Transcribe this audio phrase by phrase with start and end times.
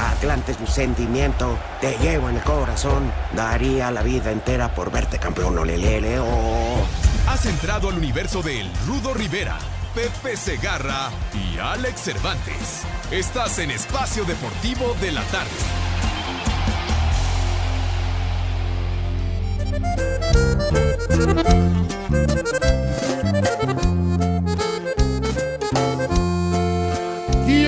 [0.00, 3.12] Atlante es mi sentimiento, te llevo en el corazón.
[3.34, 6.18] Daría la vida entera por verte campeón, olelele.
[7.28, 9.58] Has entrado al universo de El Rudo Rivera,
[9.94, 12.82] Pepe Segarra y Alex Cervantes.
[13.10, 15.50] Estás en Espacio Deportivo de la Tarde.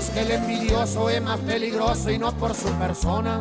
[0.00, 3.38] Es que el envidioso es más peligroso y no por su persona.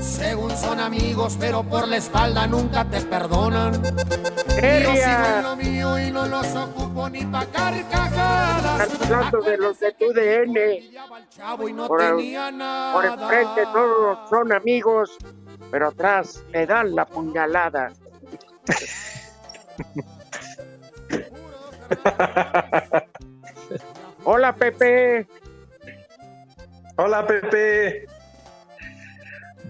[0.00, 3.80] Según son amigos, pero por la espalda nunca te perdonan.
[3.80, 9.00] Yo sigo en lo mío y no los ocupo ni pa' carcajadas.
[9.00, 10.90] Hablando de los de tu DN.
[11.72, 15.16] No Por, enfrente todos son amigos,
[15.70, 17.92] pero atrás me dan la puñalada.
[24.24, 25.26] Hola Pepe.
[27.02, 28.04] Hola Pepe.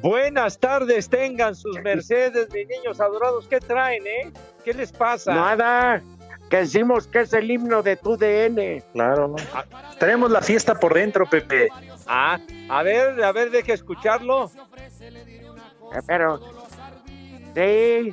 [0.02, 3.46] Buenas tardes, tengan sus mercedes, mis niños adorados.
[3.46, 4.32] ¿Qué traen, eh?
[4.64, 5.32] ¿Qué les pasa?
[5.32, 6.02] Nada,
[6.48, 8.82] que decimos que es el himno de tu DN.
[8.92, 9.36] Claro.
[10.00, 11.68] Tenemos la fiesta por dentro, Pepe.
[12.08, 14.50] Ah, a ver, a ver, deje escucharlo.
[15.00, 16.40] Eh, Pero,
[17.54, 18.12] sí.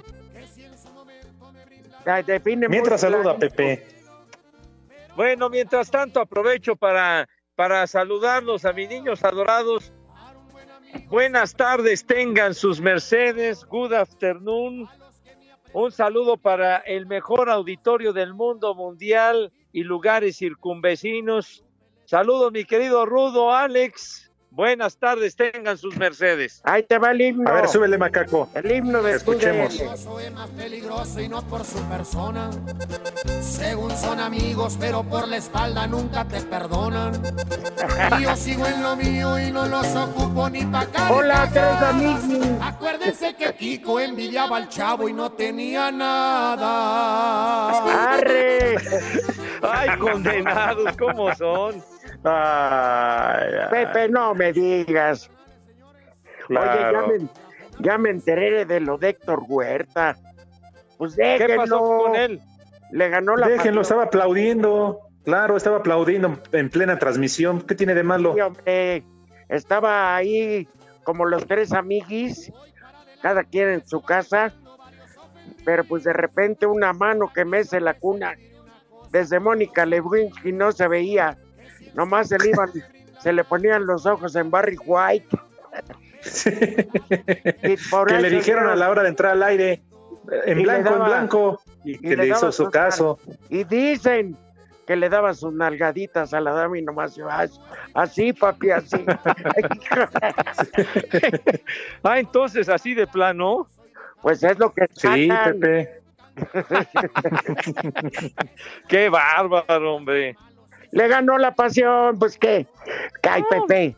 [2.28, 3.35] Define Mientras saluda.
[3.35, 3.84] Pepe.
[5.16, 9.91] Bueno, mientras tanto aprovecho para, para saludarlos a mis niños adorados.
[11.07, 13.66] Buenas tardes, tengan sus mercedes.
[13.66, 14.88] Good afternoon.
[15.73, 21.66] Un saludo para el mejor auditorio del mundo mundial y lugares circunvecinos.
[22.06, 24.27] Saludos, mi querido Rudo, Alex.
[24.57, 26.62] Buenas tardes, tengan sus mercedes.
[26.63, 27.47] Ahí te va el himno.
[27.47, 28.50] A ver, súbele, macaco.
[28.56, 29.79] El himno de Escuchemos.
[29.79, 32.50] Es más peligroso y no por su persona.
[33.40, 37.22] Según son amigos, pero por la espalda nunca te perdonan.
[38.17, 42.23] Y yo sigo en lo mío y no los ocupo ni pa' Hola, tres amigos.
[42.59, 46.63] Acuérdense que Kiko envidiaba al chavo y no tenía nada.
[48.16, 48.78] ¡Arre!
[49.62, 51.97] Ay, condenados, ¿cómo son?
[52.23, 55.29] Ay, ay, Pepe, no me digas.
[56.50, 57.28] Oye, ya me,
[57.79, 60.16] ya me enteré de lo de Héctor Huerta.
[60.97, 61.57] Pues ¿Qué déjenlo.
[61.63, 62.41] pasó con él?
[62.91, 63.81] Le ganó la Déjenlo, pasión.
[63.81, 65.00] estaba aplaudiendo.
[65.25, 67.61] Claro, estaba aplaudiendo en plena transmisión.
[67.61, 68.34] ¿Qué tiene de malo?
[68.34, 69.03] Sí, hombre.
[69.49, 70.67] Estaba ahí
[71.03, 72.51] como los tres amiguis,
[73.22, 74.53] cada quien en su casa,
[75.66, 78.35] pero pues de repente una mano que mece la cuna
[79.11, 81.38] desde Mónica Lewinsky no se veía,
[81.97, 82.72] nomás se le iban,
[83.19, 85.38] se le ponían los ojos en Barry White.
[87.63, 89.81] Y por que le dijeron a la hora de entrar al aire,
[90.46, 93.19] en Y blanco, en blanco, y, y que le hizo su caso.
[93.50, 94.38] Y dicen
[94.85, 97.50] que le daba sus nalgaditas a la dama y nomás yo, "Ay,
[97.94, 98.96] así, papi, así.
[102.03, 103.67] Ah, entonces así de plano.
[104.22, 105.59] pues es lo que Sí, sacan.
[105.59, 106.02] Pepe.
[108.88, 110.35] Qué bárbaro, hombre.
[110.91, 112.67] Le ganó la pasión, pues qué.
[113.29, 113.95] Ay, Pepe.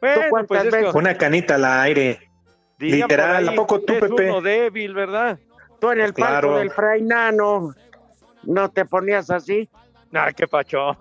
[0.00, 0.92] Bueno, pues es veces?
[0.92, 2.30] que, Una canita al aire.
[2.78, 4.30] por literal, ahí, ¿a poco tú, Pepe?
[4.30, 5.38] uno débil, ¿verdad?
[5.80, 6.58] Tú en el palco Claro.
[6.58, 7.74] del Fray Nano,
[8.44, 9.68] ¿no te ponías así?
[10.12, 10.96] Ah, qué pacho.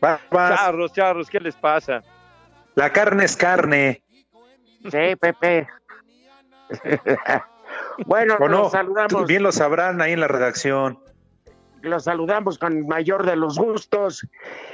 [0.00, 0.20] Vas.
[0.30, 2.02] Charros, charros, ¿qué les pasa?
[2.74, 4.02] La carne es carne.
[4.90, 5.66] Sí, Pepe.
[8.06, 9.26] bueno, nos saludamos.
[9.26, 10.98] Bien lo sabrán ahí en la redacción.
[11.84, 14.26] Lo saludamos con el mayor de los gustos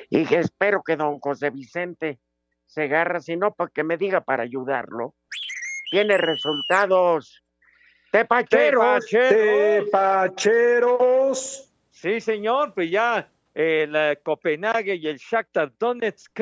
[0.09, 2.19] y que espero que don José Vicente
[2.67, 5.15] se agarra, si no, para que me diga para ayudarlo.
[5.91, 7.43] Tiene resultados.
[8.13, 9.07] Tepacheros.
[9.91, 10.71] Tepacheros.
[11.91, 16.41] Sí, señor, pues ya el eh, Copenhague y el Shakhtar Donetsk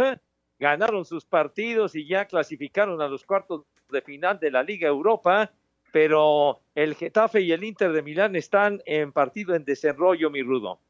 [0.58, 5.50] ganaron sus partidos y ya clasificaron a los cuartos de final de la Liga Europa,
[5.92, 10.80] pero el Getafe y el Inter de Milán están en partido en desarrollo, mi rudo.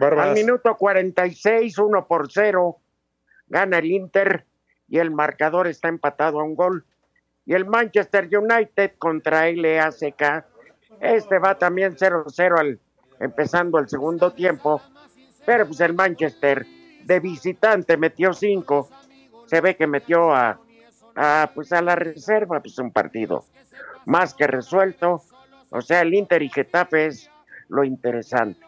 [0.00, 2.76] Al minuto 46, 1 por 0,
[3.46, 4.44] gana el Inter
[4.88, 6.84] y el marcador está empatado a un gol.
[7.46, 10.44] Y el Manchester United contra LACK,
[11.00, 12.80] este va también 0-0 al
[13.20, 14.82] empezando el segundo tiempo,
[15.44, 16.66] pero pues el Manchester
[17.04, 18.90] de visitante metió 5,
[19.46, 20.60] se ve que metió a,
[21.16, 23.44] a, pues a la reserva, pues un partido
[24.04, 25.22] más que resuelto,
[25.70, 27.30] o sea, el Inter y Getafe es
[27.68, 28.60] lo interesante.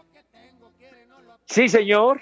[1.44, 2.20] Sí, señor,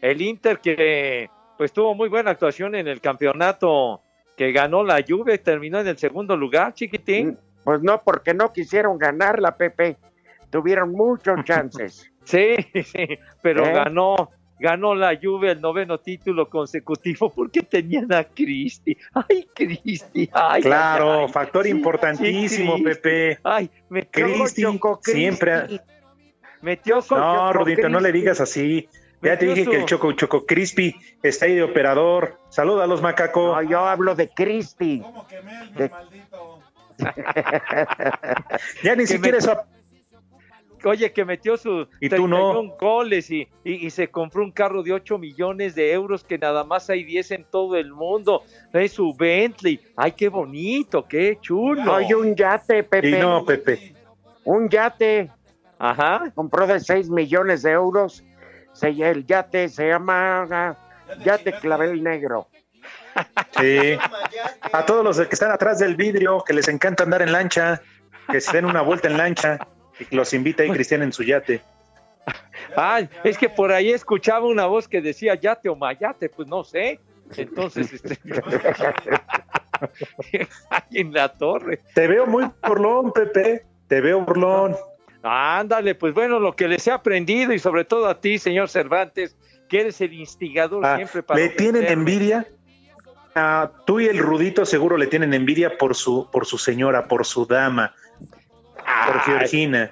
[0.00, 4.02] el Inter que pues tuvo muy buena actuación en el campeonato
[4.36, 7.28] que ganó la Juve, terminó en el segundo lugar, chiquitín.
[7.28, 9.96] Mm, pues no, porque no quisieron ganar la Pepe,
[10.50, 12.10] tuvieron muchos chances.
[12.24, 13.06] sí, sí,
[13.42, 13.72] pero ¿Eh?
[13.72, 14.30] ganó,
[14.62, 18.96] ganó la Juve el noveno título consecutivo porque tenían a Cristi.
[19.12, 20.30] Ay, Cristi.
[20.32, 23.38] Ay, claro, factor importantísimo, Pepe.
[23.42, 24.64] Ay, me Cristi
[25.02, 25.80] siempre.
[26.60, 28.88] Metió No, Rodito, no le digas así.
[29.20, 32.38] Ya te dije que el Choco Choco Crispy está ahí de operador.
[32.48, 33.54] Salúdalos, macaco.
[33.54, 35.00] No, yo hablo de Crispy.
[35.00, 36.60] ¿Cómo que Melvin, maldito?
[38.82, 39.60] ya ni siquiera eso.
[40.84, 42.62] Oye, que metió sus ¿Y tú no?
[42.78, 46.64] goles y, y, y, se compró un carro de 8 millones de euros que nada
[46.64, 48.42] más hay 10 en todo el mundo.
[48.72, 49.80] Es su Bentley.
[49.96, 51.94] Ay, qué bonito, qué chulo.
[51.94, 53.08] Oye, un yate, Pepe.
[53.10, 53.94] Y no, Pepe.
[54.44, 55.30] Un yate.
[55.78, 56.30] Ajá.
[56.34, 58.24] Compró de 6 millones de euros
[58.72, 60.76] se, el yate se llama
[61.24, 62.48] Yate Clavel Negro.
[63.58, 63.98] Sí.
[64.72, 67.82] A todos los que están atrás del vidrio, que les encanta andar en lancha,
[68.30, 69.58] que se den una vuelta en lancha
[70.10, 71.60] los invita ahí Cristian en su yate.
[72.76, 76.64] Ah, es que por ahí escuchaba una voz que decía yate o mayate, pues no
[76.64, 77.00] sé.
[77.36, 78.18] Entonces, este...
[80.92, 81.80] en la torre.
[81.94, 83.64] Te veo muy burlón, Pepe.
[83.88, 84.76] Te veo burlón.
[85.22, 89.36] Ándale, pues bueno, lo que les he aprendido y sobre todo a ti, señor Cervantes,
[89.68, 91.40] que eres el instigador ah, siempre para.
[91.40, 92.46] ¿Le tienen envidia?
[93.34, 97.24] Ah, tú y el Rudito seguro le tienen envidia por su, por su señora, por
[97.24, 97.94] su dama,
[99.06, 99.90] por Georgina.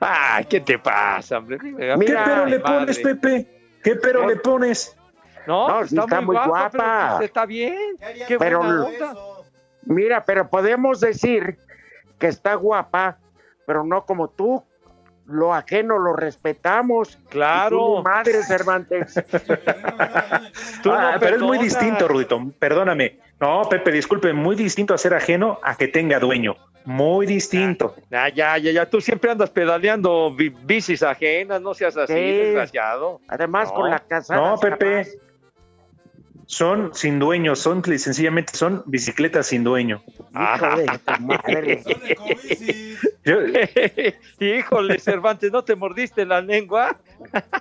[0.00, 1.58] Ay, ¿qué te pasa, hombre?
[1.60, 3.46] Mira, ¿Qué pero le pones, Pepe?
[3.82, 4.96] ¿Qué pero le pones?
[5.46, 6.48] No, no está, está, muy, guapa.
[6.48, 7.14] guapa.
[7.16, 7.96] Pues, está bien.
[8.26, 8.88] Qué pero,
[9.82, 11.58] mira, pero podemos decir
[12.18, 13.18] que está guapa
[13.66, 14.64] pero no como tú.
[15.26, 17.18] Lo ajeno lo respetamos.
[17.30, 18.02] Claro.
[18.02, 19.18] madre, Cervantes.
[20.84, 22.52] ah, pero es muy distinto, Rudito.
[22.58, 23.20] Perdóname.
[23.40, 26.56] No, Pepe, disculpe, muy distinto a ser ajeno a que tenga dueño.
[26.84, 27.94] Muy distinto.
[28.10, 28.90] Ya, ya, ya, ya.
[28.90, 30.34] Tú siempre andas pedaleando
[30.64, 33.20] bicis ajenas, no seas así, desgraciado.
[33.28, 34.36] Además, con la casa.
[34.36, 35.06] No, Pepe
[36.46, 40.02] son sin dueño, son sencillamente son bicicletas sin dueño.
[44.40, 46.96] Híjole, Cervantes, ¿no te mordiste la lengua?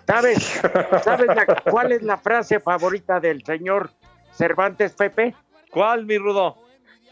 [0.06, 0.62] ¿Sabes,
[1.04, 1.28] ¿sabes
[1.70, 3.92] cuál es la frase favorita del señor
[4.34, 5.34] Cervantes Pepe?
[5.70, 6.63] ¿Cuál, mi rudo?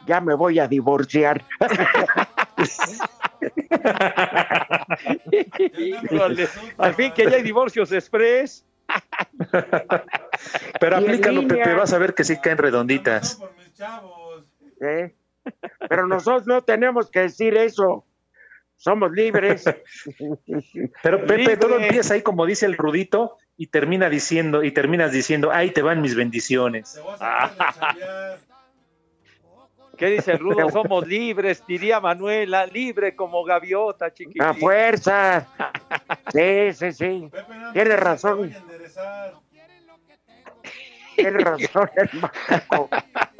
[0.05, 1.45] Ya me voy a divorciar.
[6.95, 8.65] Fin que ya hay divorcios express.
[10.79, 13.41] Pero aplícalo, Pepe, vas a ver que sí caen redonditas.
[14.81, 15.13] ¿Eh?
[15.89, 18.05] Pero nosotros no tenemos que decir eso.
[18.77, 19.65] Somos libres.
[21.03, 25.51] Pero Pepe, todo empieza ahí como dice el Rudito y termina diciendo, y terminas diciendo,
[25.51, 26.99] ahí te van mis bendiciones.
[30.01, 30.67] ¿Qué dice el Rudo?
[30.71, 34.49] Somos libres, diría Manuela, libre como gaviota, chiquitita.
[34.49, 35.47] A fuerza.
[36.33, 37.31] Sí, sí, sí.
[37.71, 38.51] Tiene razón.
[41.15, 42.89] Tiene razón el macaco.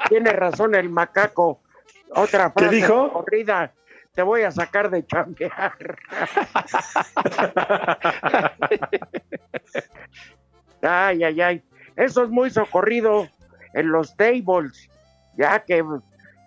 [0.08, 1.64] Tiene razón el macaco.
[2.12, 3.12] Otra frase ¿Qué dijo?
[3.12, 3.74] corrida.
[4.14, 5.98] Te voy a sacar de chambear.
[10.84, 11.64] ay, ay, ay.
[11.96, 13.28] Eso es muy socorrido
[13.74, 14.92] en los tables.
[15.38, 15.84] Ya que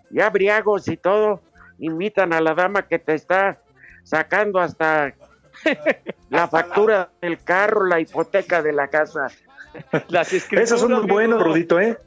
[0.09, 1.41] ya briagos y todo
[1.79, 3.59] invitan a la dama que te está
[4.03, 5.13] sacando hasta
[6.29, 9.27] la factura del carro, la hipoteca de la casa.
[10.07, 11.97] Las Eso es muy bueno, Rudito, ¿eh?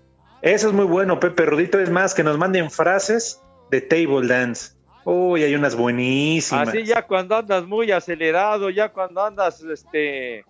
[0.40, 1.78] Eso es muy bueno, Pepe Rudito.
[1.78, 4.72] Es más, que nos manden frases de table dance.
[5.04, 6.68] Uy, hay unas buenísimas.
[6.68, 10.44] Así ya cuando andas muy acelerado, ya cuando andas este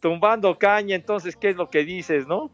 [0.00, 2.50] tumbando caña, entonces ¿qué es lo que dices, no?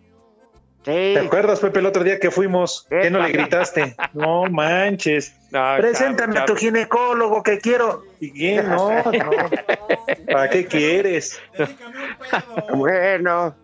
[0.84, 2.86] ¿Te acuerdas, Pepe, el otro día que fuimos?
[2.90, 3.94] ¿Qué no le gritaste?
[4.14, 5.34] No manches.
[5.78, 8.04] Preséntame a tu ginecólogo que quiero.
[8.20, 8.68] ¿Y quién?
[8.68, 9.30] No, no.
[10.32, 11.40] ¿Para qué quieres?
[12.74, 13.54] Bueno,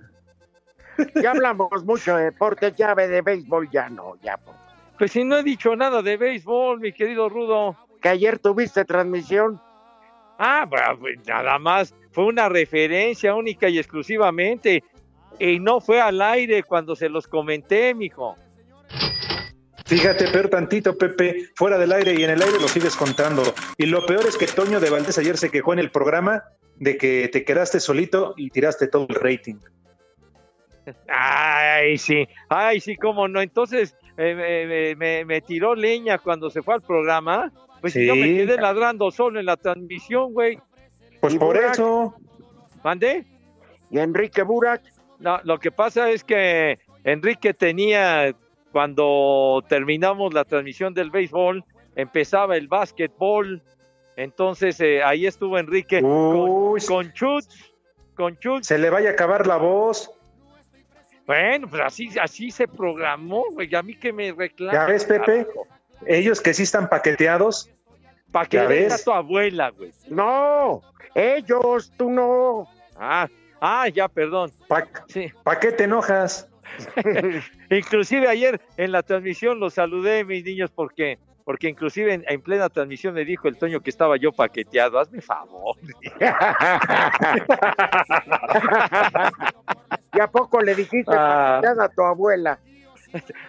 [1.15, 4.39] ya hablamos mucho de deporte, llave de béisbol, ya no, ya.
[4.97, 7.77] Pues si no he dicho nada de béisbol, mi querido Rudo.
[8.01, 9.61] Que ayer tuviste transmisión.
[10.39, 14.85] Ah, pues nada más, fue una referencia única y exclusivamente
[15.39, 18.37] y no fue al aire cuando se los comenté, mijo.
[19.87, 23.43] Fíjate, peor tantito, Pepe, fuera del aire y en el aire lo sigues contando.
[23.79, 26.45] Y lo peor es que Toño de Valdés ayer se quejó en el programa
[26.77, 29.57] de que te quedaste solito y tiraste todo el rating.
[31.09, 33.41] Ay, sí, ay, sí, cómo no.
[33.41, 34.95] Entonces eh,
[35.27, 37.51] me, tiró leña cuando se fue al programa.
[37.81, 40.59] Pues yo me quedé ladrando solo en la transmisión, güey.
[41.21, 42.15] Pues por eso.
[42.85, 43.25] ¿Mandé?
[43.91, 44.83] ¿Y Enrique Burak?
[45.19, 48.35] No, lo que pasa es que Enrique tenía,
[48.73, 51.65] cuando terminamos la transmisión del béisbol,
[51.97, 53.63] empezaba el básquetbol.
[54.17, 57.73] Entonces eh, ahí estuvo Enrique con, con Chutz,
[58.15, 58.67] con Chutz.
[58.67, 60.11] Se le vaya a acabar la voz.
[61.27, 63.73] Bueno, pues así, así se programó, güey.
[63.75, 64.73] A mí que me reclama.
[64.73, 65.47] ¿Ya ves, Pepe?
[66.07, 67.71] Ellos que sí están paqueteados.
[68.33, 69.93] ¿Para que a tu abuela, güey?
[70.09, 70.83] No,
[71.15, 72.69] ellos, tú no.
[72.97, 73.29] Ah,
[73.61, 74.53] Ah, ya, perdón.
[74.69, 76.49] ¿Para qué te enojas?
[77.71, 83.15] inclusive ayer en la transmisión los saludé, mis niños, porque porque inclusive en, plena transmisión
[83.15, 84.99] me dijo el Toño que estaba yo paqueteado.
[84.99, 85.77] Hazme favor.
[90.13, 91.63] ¿Y a poco le dijiste ah.
[91.81, 92.59] a tu abuela?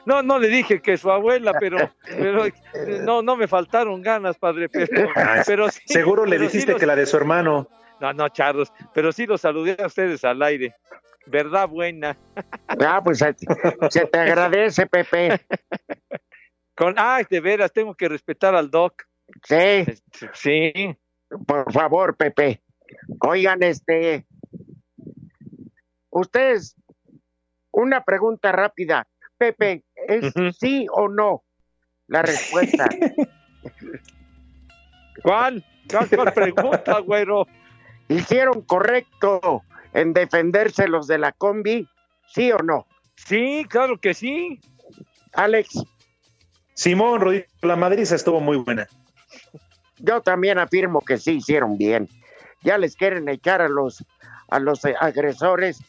[0.06, 2.46] No, no le dije que su abuela, pero, pero
[3.04, 4.70] no, no me faltaron ganas, padre.
[4.70, 5.44] Pero, ah,
[5.86, 7.68] seguro le dijiste que la de su hermano.
[8.00, 10.75] No, no, Charlos, pero sí los saludé a ustedes al aire.
[11.25, 12.18] ¿Verdad buena?
[12.68, 15.41] Ah, pues se te agradece, Pepe.
[16.75, 19.03] Con, ah, de veras, tengo que respetar al Doc.
[19.44, 19.86] Sí.
[20.34, 20.98] Sí.
[21.46, 22.63] Por favor, Pepe.
[23.22, 24.25] Oigan, este.
[26.10, 26.75] Ustedes,
[27.72, 29.08] una pregunta rápida.
[29.38, 31.44] Pepe, ¿es sí o no
[32.08, 32.89] la respuesta?
[35.24, 35.63] ¿Cuál?
[35.89, 37.48] ¿Cuál, pregunta, güero?
[38.10, 39.63] ¿Hicieron correcto
[39.94, 41.88] en defenderse los de la combi?
[42.28, 42.88] ¿Sí o no?
[43.16, 44.60] Sí, claro que sí.
[45.34, 45.84] Alex.
[46.74, 48.88] Simón, Rodrigo, la Madrid estuvo muy buena.
[49.98, 52.10] Yo también afirmo que sí hicieron bien.
[52.63, 54.04] Ya les quieren echar a los,
[54.50, 55.80] a los agresores,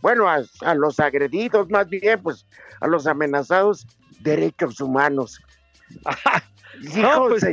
[0.00, 2.46] bueno, a, los agredidos más bien, pues
[2.80, 3.86] a los amenazados
[4.20, 5.40] derechos humanos.
[6.96, 7.44] no, pues,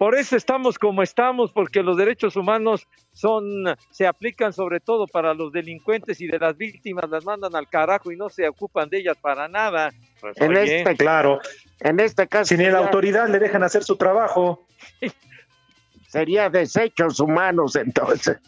[0.00, 3.44] por eso estamos como estamos, porque los derechos humanos son,
[3.90, 8.10] se aplican sobre todo para los delincuentes y de las víctimas, las mandan al carajo
[8.10, 9.92] y no se ocupan de ellas para nada.
[10.18, 11.38] Pues, en este, claro.
[11.80, 12.46] En este caso.
[12.46, 14.66] Si ni la autoridad le dejan hacer su trabajo.
[16.08, 18.38] Sería desechos humanos entonces.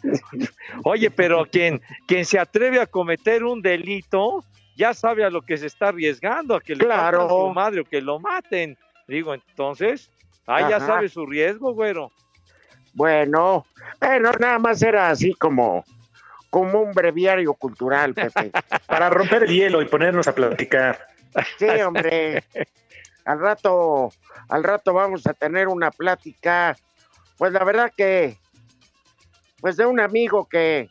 [0.83, 4.43] Oye, pero quien, quien se atreve a cometer un delito,
[4.75, 7.25] ya sabe a lo que se está arriesgando, a que le claro.
[7.25, 8.75] a su madre o que lo maten.
[9.07, 10.09] Digo, entonces,
[10.47, 12.11] Ah, ya sabe su riesgo, güero.
[12.93, 13.65] Bueno,
[13.99, 15.83] bueno, nada más era así como,
[16.49, 18.51] como un breviario cultural, Pepe.
[18.87, 21.07] Para romper el hielo y ponernos a platicar.
[21.57, 22.43] Sí, hombre.
[23.25, 24.11] Al rato,
[24.49, 26.75] al rato vamos a tener una plática.
[27.37, 28.37] Pues la verdad que,
[29.61, 30.89] pues de un amigo que,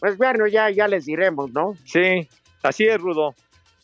[0.00, 1.74] pues bueno, ya, ya les diremos, ¿no?
[1.84, 2.28] Sí,
[2.62, 3.34] así es, Rudo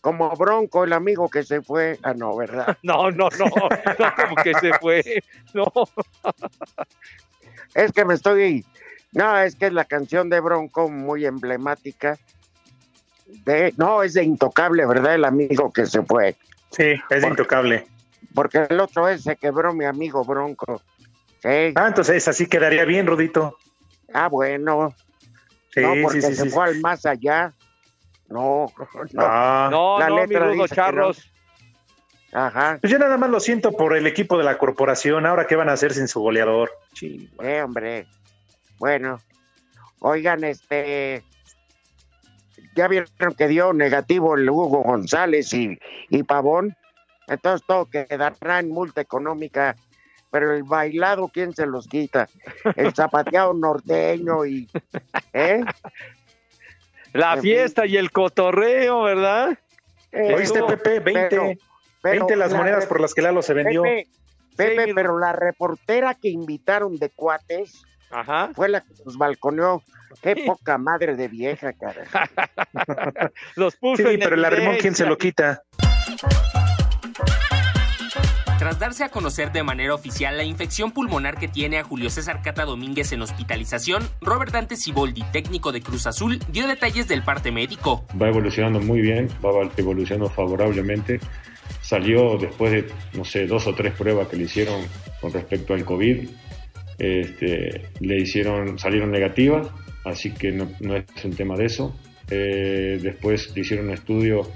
[0.00, 1.98] como Bronco, el amigo que se fue.
[2.02, 2.76] Ah, no, ¿verdad?
[2.82, 5.22] No, no, no, no como que se fue.
[5.54, 5.72] No.
[7.74, 8.64] Es que me estoy.
[9.12, 12.18] No, es que es la canción de Bronco muy emblemática.
[13.44, 13.74] De...
[13.76, 15.14] No, es de Intocable, ¿verdad?
[15.14, 16.34] El amigo que se fue.
[16.70, 17.86] Sí, es de Intocable.
[18.34, 20.82] Porque el otro es se quebró mi amigo Bronco.
[21.42, 21.72] Sí.
[21.74, 23.58] Ah, entonces así quedaría bien, Rudito.
[24.12, 24.94] Ah, bueno.
[25.72, 27.52] Sí, no, porque sí, sí, se fue al más allá.
[28.28, 28.66] No,
[29.12, 29.68] no, ah.
[29.70, 31.30] no, la letra mi Charros.
[32.32, 32.78] Ajá.
[32.80, 35.24] Pues yo nada más lo siento por el equipo de la corporación.
[35.24, 36.70] Ahora, ¿qué van a hacer sin su goleador?
[36.92, 38.06] Sí, eh, hombre.
[38.78, 39.18] Bueno,
[40.00, 41.24] oigan, este.
[42.76, 45.78] Ya vieron que dio negativo el Hugo González y,
[46.10, 46.76] y Pavón.
[47.26, 49.76] Entonces todo quedará en multa económica.
[50.30, 52.28] Pero el bailado, ¿quién se los quita?
[52.76, 54.68] El zapateado norteño y.
[55.32, 55.64] ¿Eh?
[57.12, 59.58] La fiesta y el cotorreo, ¿verdad?
[60.12, 61.00] ¿Oíste, Pepe?
[61.00, 61.58] 20.
[62.02, 63.82] 20 las monedas por las que Lalo se vendió.
[63.82, 67.82] Pepe, pero la reportera que invitaron de cuates
[68.54, 69.82] fue la que nos balconeó.
[70.22, 72.04] Qué poca madre de vieja, cara.
[73.56, 75.62] Los puso sí, pero el arrimón, ¿quién se lo quita?
[78.58, 82.42] Tras darse a conocer de manera oficial la infección pulmonar que tiene a Julio César
[82.42, 87.52] Cata Domínguez en hospitalización, Robert Dante Siboldi, técnico de Cruz Azul, dio detalles del parte
[87.52, 88.04] médico.
[88.20, 91.20] Va evolucionando muy bien, va evolucionando favorablemente.
[91.82, 94.80] Salió después de, no sé, dos o tres pruebas que le hicieron
[95.20, 96.28] con respecto al COVID.
[96.98, 99.68] Este, le hicieron, salieron negativas,
[100.04, 101.96] así que no, es un tema de eso.
[102.28, 104.50] Eh, después le hicieron un estudio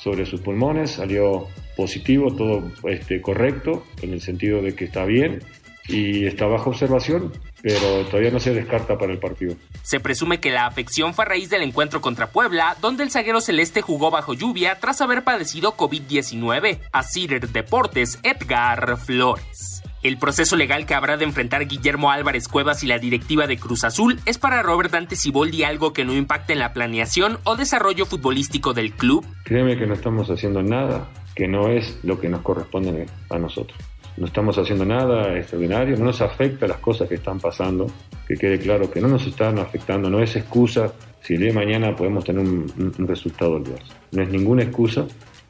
[0.00, 1.46] sobre sus pulmones, salió
[1.76, 5.40] positivo, todo este, correcto, en el sentido de que está bien
[5.86, 9.54] y está bajo observación, pero todavía no se descarta para el partido.
[9.82, 13.40] Se presume que la afección fue a raíz del encuentro contra Puebla, donde el zaguero
[13.40, 16.80] celeste jugó bajo lluvia tras haber padecido COVID-19.
[16.92, 19.82] A Cider Deportes, Edgar Flores.
[20.02, 23.84] El proceso legal que habrá de enfrentar Guillermo Álvarez Cuevas y la directiva de Cruz
[23.84, 28.04] Azul es para Robert Dante Siboldi algo que no impacte en la planeación o desarrollo
[28.04, 29.24] futbolístico del club.
[29.44, 33.78] Créeme que no estamos haciendo nada que no es lo que nos corresponde a nosotros.
[34.16, 37.86] No estamos haciendo nada extraordinario, no nos afecta las cosas que están pasando,
[38.28, 41.54] que quede claro que no nos están afectando, no es excusa si el día de
[41.54, 43.92] mañana podemos tener un, resultado adverso.
[44.12, 45.06] No es ninguna excusa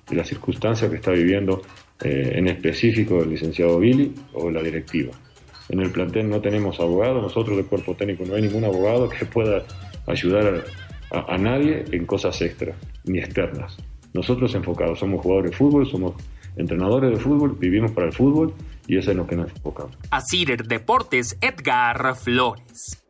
[0.08, 1.60] de las circunstancias que está viviendo
[2.02, 5.12] eh, en específico el licenciado Billy o la directiva.
[5.68, 9.26] En el plantel no tenemos abogado, nosotros del cuerpo técnico no hay ningún abogado que
[9.26, 9.62] pueda
[10.06, 10.64] ayudar
[11.10, 13.76] a nadie en cosas extras ni externas.
[14.14, 16.14] Nosotros enfocados, somos jugadores de fútbol, somos
[16.56, 18.54] entrenadores de fútbol, vivimos para el fútbol
[18.86, 19.96] y eso es lo que nos enfocamos.
[20.10, 20.20] A
[20.66, 23.04] Deportes, Edgar Flores.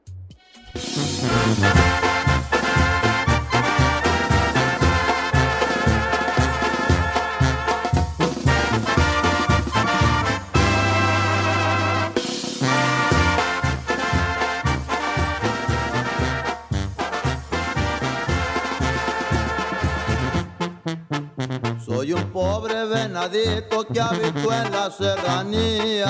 [23.25, 26.07] Pobre venadito que habito en la serranía.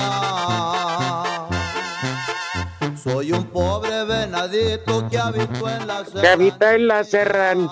[2.95, 6.21] Soy un pobre venadito que habito en la serranía.
[6.21, 7.69] Que habita en la serranía.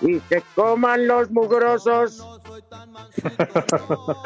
[0.00, 2.26] Y que coman los mugrosos.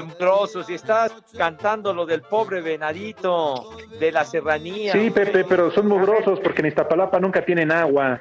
[0.00, 4.92] mugrosos y estás cantando lo del pobre venadito de la serranía.
[4.92, 8.20] Sí, Pepe, pero son mugrosos porque en Iztapalapa nunca tienen agua.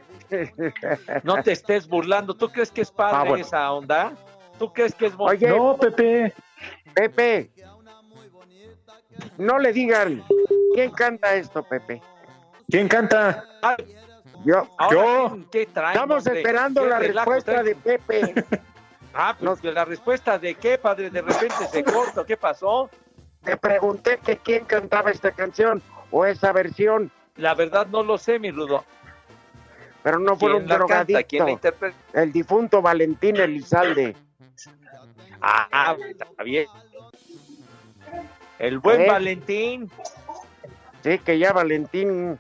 [1.24, 2.34] No te estés burlando.
[2.34, 4.13] ¿Tú crees que es padre ah, esa onda?
[4.58, 6.34] ¿Tú crees que es Oye, No, Pepe.
[6.94, 7.52] Pepe.
[9.38, 10.24] No le digan.
[10.74, 12.02] ¿Quién canta esto, Pepe?
[12.70, 13.44] ¿Quién canta?
[14.46, 14.67] yo.
[14.91, 15.38] yo.
[15.52, 18.46] Estamos esperando la respuesta de Pepe.
[19.13, 22.89] Ah, pues la respuesta de qué, padre, de repente se corta, ¿qué pasó?
[23.44, 27.12] Te pregunté que quién cantaba esta canción o esa versión.
[27.36, 28.86] La verdad no lo sé, mi Rudo
[30.04, 31.60] pero no fue un drogadicto.
[32.14, 34.16] El difunto Valentín Elizalde.
[35.42, 36.68] Ah, está bien.
[38.60, 39.08] El buen ¿Eh?
[39.08, 39.90] Valentín.
[41.04, 42.38] Sí, que ya Valentín,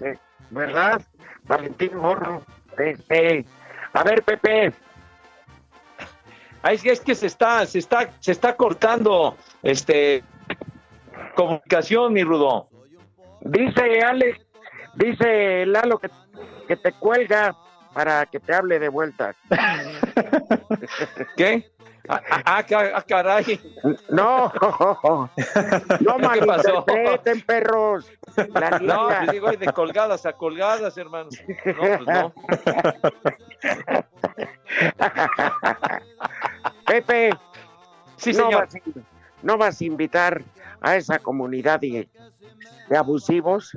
[0.00, 0.18] eh,
[0.50, 1.00] ¿verdad?
[1.44, 2.42] Valentín Morro.
[2.76, 3.44] Este,
[3.92, 4.72] a ver, Pepe.
[6.64, 10.24] es que se está, se está, se está cortando este
[11.36, 12.68] comunicación, mi Rudo.
[13.42, 14.40] Dice Alex,
[14.94, 16.08] dice Lalo que
[16.62, 17.56] que te cuelga
[17.92, 19.34] para que te hable de vuelta.
[21.36, 21.72] ¿Qué?
[22.08, 23.60] Ah, ah, ah, ah caray.
[24.08, 24.52] No,
[26.00, 28.10] no malinterpreten, perros.
[28.54, 31.30] La no, pues digo, de colgadas a colgadas, hermano.
[31.64, 32.32] No, pues no.
[36.86, 37.30] Pepe,
[38.16, 38.52] sí, señor.
[38.52, 38.74] No vas,
[39.42, 40.42] no vas a invitar
[40.80, 42.08] a esa comunidad de,
[42.88, 43.76] de abusivos.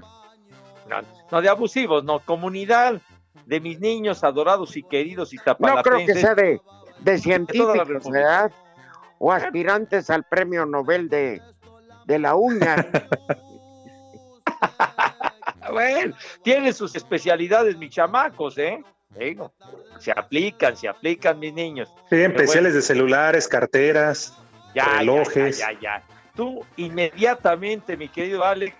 [0.87, 3.01] No, no de abusivos, no, comunidad
[3.45, 6.61] de mis niños adorados y queridos y No creo que sea de,
[6.99, 8.51] de científicos, ¿verdad?
[9.17, 11.41] O aspirantes al premio Nobel de,
[12.05, 12.75] de la uña.
[15.71, 18.83] bueno, tienen sus especialidades, mis chamacos, ¿eh?
[19.99, 21.89] se aplican, se aplican mis niños.
[22.09, 24.37] Sí, especiales de celulares, carteras,
[24.73, 25.57] relojes.
[25.57, 26.03] ya, ya, ya.
[26.35, 28.75] Tú inmediatamente, mi querido Alex,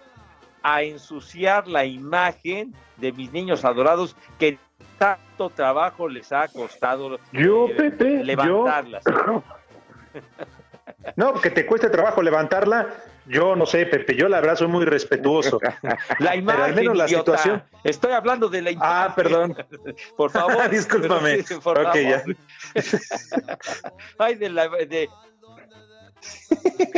[0.68, 4.58] a ensuciar la imagen de mis niños adorados que
[4.98, 9.04] tanto trabajo les ha costado yo, eh, levantarlas.
[11.18, 12.88] No, que te cueste trabajo levantarla
[13.28, 15.60] Yo no sé, Pepe, yo la verdad soy muy respetuoso.
[16.20, 17.64] la imagen, al menos la situación.
[17.84, 18.92] Estoy hablando de la imagen.
[18.92, 19.56] Ah, perdón.
[20.18, 20.70] Por favor.
[20.72, 21.44] Discúlpame.
[21.64, 22.24] Por ok, ya.
[24.18, 25.10] Ay, de, la, de...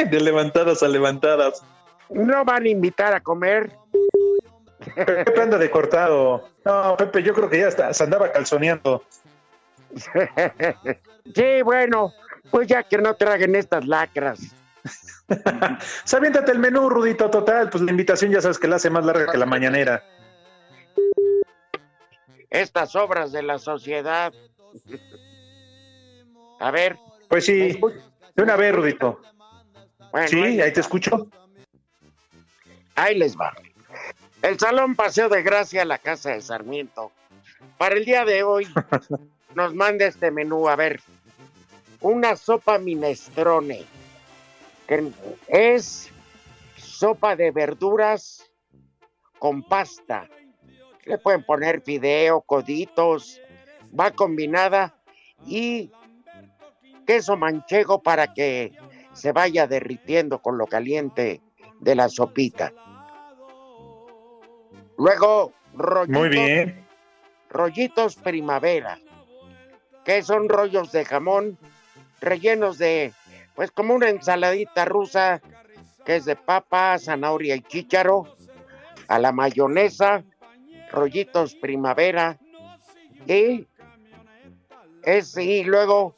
[0.10, 1.64] de levantadas a levantadas.
[2.10, 3.72] ¿No van a invitar a comer?
[4.96, 6.50] Pepe anda de cortado.
[6.66, 9.04] No, Pepe, yo creo que ya está, se andaba calzoneando.
[11.36, 12.14] sí, bueno,
[12.52, 14.40] pues ya que no traguen estas lacras.
[16.04, 17.70] Sabiéntate el menú, Rudito, total.
[17.70, 20.04] Pues la invitación ya sabes que la hace más larga que la mañanera.
[22.50, 24.34] Estas obras de la sociedad.
[26.60, 26.98] A ver.
[27.28, 27.80] Pues sí,
[28.36, 29.22] de una vez, Rudito.
[30.28, 31.28] sí, ahí te escucho.
[32.98, 33.54] Ahí les va.
[34.42, 37.12] El Salón Paseo de Gracia, la Casa de Sarmiento.
[37.78, 38.68] Para el día de hoy
[39.56, 40.68] nos manda este menú.
[40.68, 41.00] A ver,
[42.02, 43.86] una sopa minestrone,
[44.88, 45.12] que
[45.48, 46.10] es
[46.76, 48.52] sopa de verduras
[49.38, 50.28] con pasta.
[51.06, 53.40] Le pueden poner fideo, coditos,
[53.98, 54.96] va combinada
[55.46, 55.92] y
[57.06, 58.72] queso manchego para que
[59.14, 61.42] se vaya derritiendo con lo caliente
[61.80, 62.74] de la sopita.
[64.98, 66.88] Luego, rollitos, Muy bien.
[67.50, 69.00] rollitos primavera,
[70.04, 71.58] que son rollos de jamón
[72.20, 73.14] rellenos de,
[73.56, 75.42] pues como una ensaladita rusa,
[76.06, 78.36] que es de papa, zanahoria y chícharo,
[79.08, 80.24] a la mayonesa,
[80.92, 82.40] rollitos primavera,
[83.28, 83.68] y,
[85.04, 86.16] es, y luego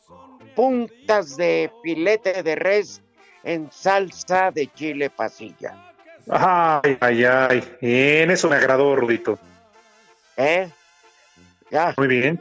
[0.55, 3.01] puntas de filete de res
[3.43, 5.88] en salsa de chile pasilla.
[6.29, 7.77] Ay, ay, ay.
[7.81, 9.39] Bien, eso me agradó, Rudito.
[10.37, 10.69] ¿Eh?
[11.71, 11.93] Ya.
[11.97, 12.39] Muy bien.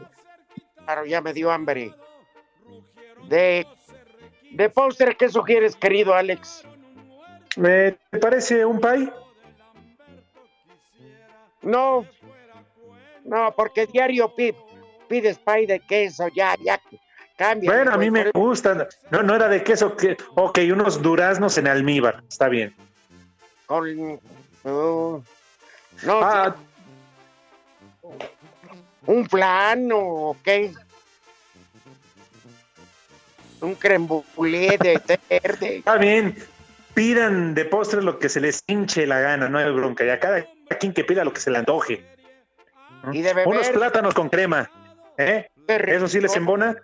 [0.85, 1.93] Claro, ya me dio hambre.
[3.29, 3.67] De,
[4.53, 6.65] de póster, ¿qué sugieres, querido Alex?
[7.57, 9.11] ¿Me parece un pay?
[11.63, 12.07] No,
[13.25, 14.33] no, porque diario
[15.09, 16.81] pides pay de queso, ya, ya,
[17.37, 17.71] cambia.
[17.71, 18.87] Bueno, a mí me gustan.
[19.11, 22.75] No, no era de queso, que, ok, unos duraznos en almíbar, está bien
[23.69, 24.01] con
[24.65, 25.23] uh,
[26.03, 26.57] no ah.
[29.07, 30.73] un plano o qué
[33.61, 35.77] un creme de verde.
[35.79, 36.35] Está bien.
[36.95, 40.05] Pidan de postre lo que se les hinche la gana no hay bronca.
[40.05, 40.47] Ya cada,
[40.81, 42.05] quien que pida lo que se le antoje.
[43.13, 44.71] ¿Y de unos plátanos con crema
[45.19, 45.49] ¿eh?
[45.67, 46.77] eso sí les embona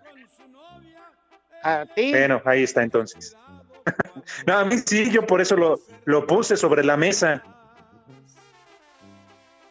[1.62, 2.10] a ti.
[2.10, 3.36] Bueno ahí está entonces
[4.46, 7.42] no, a mí sí, yo por eso lo, lo puse sobre la mesa.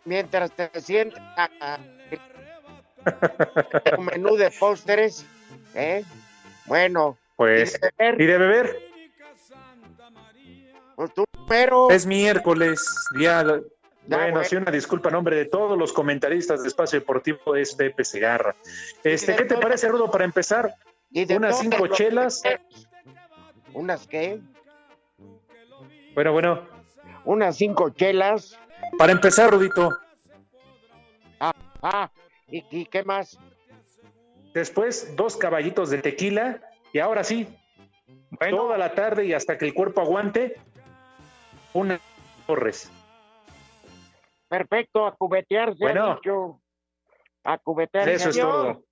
[0.05, 1.19] Mientras te sientas
[3.97, 5.25] un menú de pósteres,
[5.75, 6.03] ¿eh?
[6.65, 7.17] Bueno.
[7.35, 7.79] Pues,
[8.17, 8.77] ¿y de beber?
[10.95, 11.11] Pues
[11.47, 11.89] pero...
[11.89, 12.85] Es miércoles,
[13.17, 13.43] día...
[13.43, 13.63] bueno,
[14.07, 18.55] bueno, una disculpa en nombre de todos los comentaristas de Espacio Deportivo, es Pepe Segarra.
[19.03, 20.75] Este, ¿Qué te parece, Rudo, para empezar?
[21.35, 22.41] Unas cinco chelas.
[23.73, 24.39] ¿Unas qué?
[26.13, 26.67] Bueno, bueno.
[27.25, 28.59] Unas cinco chelas.
[28.97, 29.89] Para empezar, Rudito.
[31.39, 32.11] Ah, ah,
[32.47, 33.39] ¿y, qué más?
[34.53, 36.61] Después, dos caballitos de tequila.
[36.91, 37.47] Y ahora sí,
[38.49, 40.55] toda la tarde y hasta que el cuerpo aguante,
[41.73, 41.99] una
[42.45, 42.91] torres.
[44.47, 45.79] Perfecto, a cubetearse.
[45.79, 46.19] Bueno,
[47.43, 48.13] a cubetearse.
[48.13, 48.83] Eso es todo.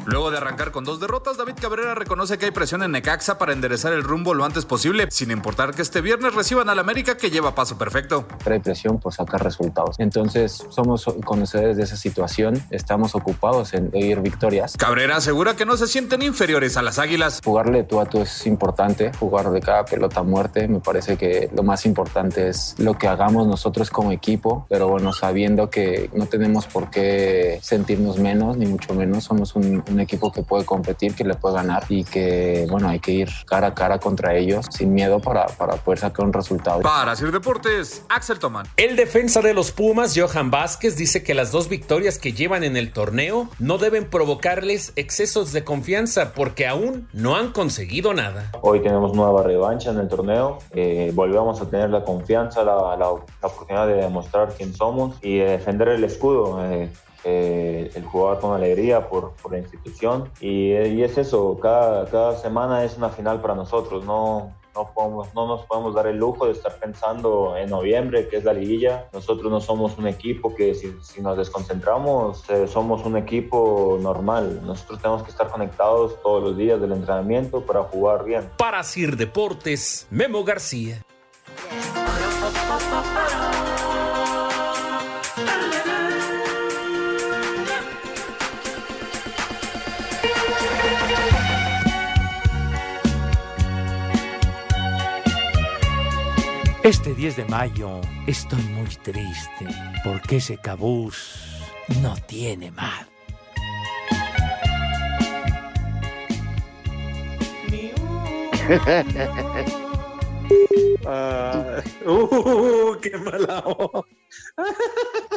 [0.06, 3.52] Luego de arrancar con dos derrotas, David Cabrera reconoce que hay presión en Necaxa para
[3.52, 7.30] enderezar el rumbo lo antes posible, sin importar que este viernes reciban al América que
[7.30, 8.26] lleva paso perfecto.
[8.44, 9.96] Hay presión por sacar resultados.
[9.98, 14.76] Entonces, somos conocedores de esa situación, estamos ocupados en ir victorias.
[14.76, 17.40] Cabrera asegura que no se sienten inferiores a las Águilas.
[17.42, 20.68] Jugarle tú a tú es importante, jugar de cada pelota a muerte.
[20.68, 25.12] Me parece que lo más importante es lo que hagamos nosotros como equipo, pero bueno,
[25.12, 30.32] sabiendo que no tenemos por qué sentirnos menos, ni mucho menos, somos un un equipo
[30.32, 33.74] que puede competir, que le puede ganar y que, bueno, hay que ir cara a
[33.74, 36.80] cara contra ellos sin miedo para, para poder sacar un resultado.
[36.80, 38.66] Para hacer deportes, Axel Toman.
[38.76, 42.76] El defensa de los Pumas, Johan Vázquez, dice que las dos victorias que llevan en
[42.76, 48.50] el torneo no deben provocarles excesos de confianza porque aún no han conseguido nada.
[48.60, 53.08] Hoy tenemos nueva revancha en el torneo, eh, volvemos a tener la confianza, la, la,
[53.08, 56.64] oportunidad de demostrar quién somos y defender el escudo.
[56.64, 56.90] Eh,
[57.24, 62.36] eh, el jugar con alegría por, por la institución y, y, es eso, cada, cada
[62.36, 66.46] semana es una final para nosotros, no, no, podemos, no nos podemos dar el lujo
[66.46, 69.08] de estar pensando en noviembre, que es la liguilla.
[69.12, 74.60] Nosotros no somos un equipo que si, si nos desconcentramos, eh, somos un equipo normal.
[74.64, 78.50] Nosotros tenemos que estar conectados todos los días del entrenamiento para jugar bien.
[78.58, 81.02] Para Sir Deportes, Memo García.
[96.84, 99.66] Este 10 de mayo estoy muy triste
[100.04, 101.62] porque ese cabús
[102.02, 103.06] no tiene más.
[112.04, 114.04] uh, uh, qué mala onda.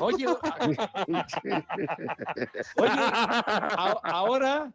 [0.02, 0.28] Oye,
[2.76, 2.92] oye,
[4.04, 4.74] ahora,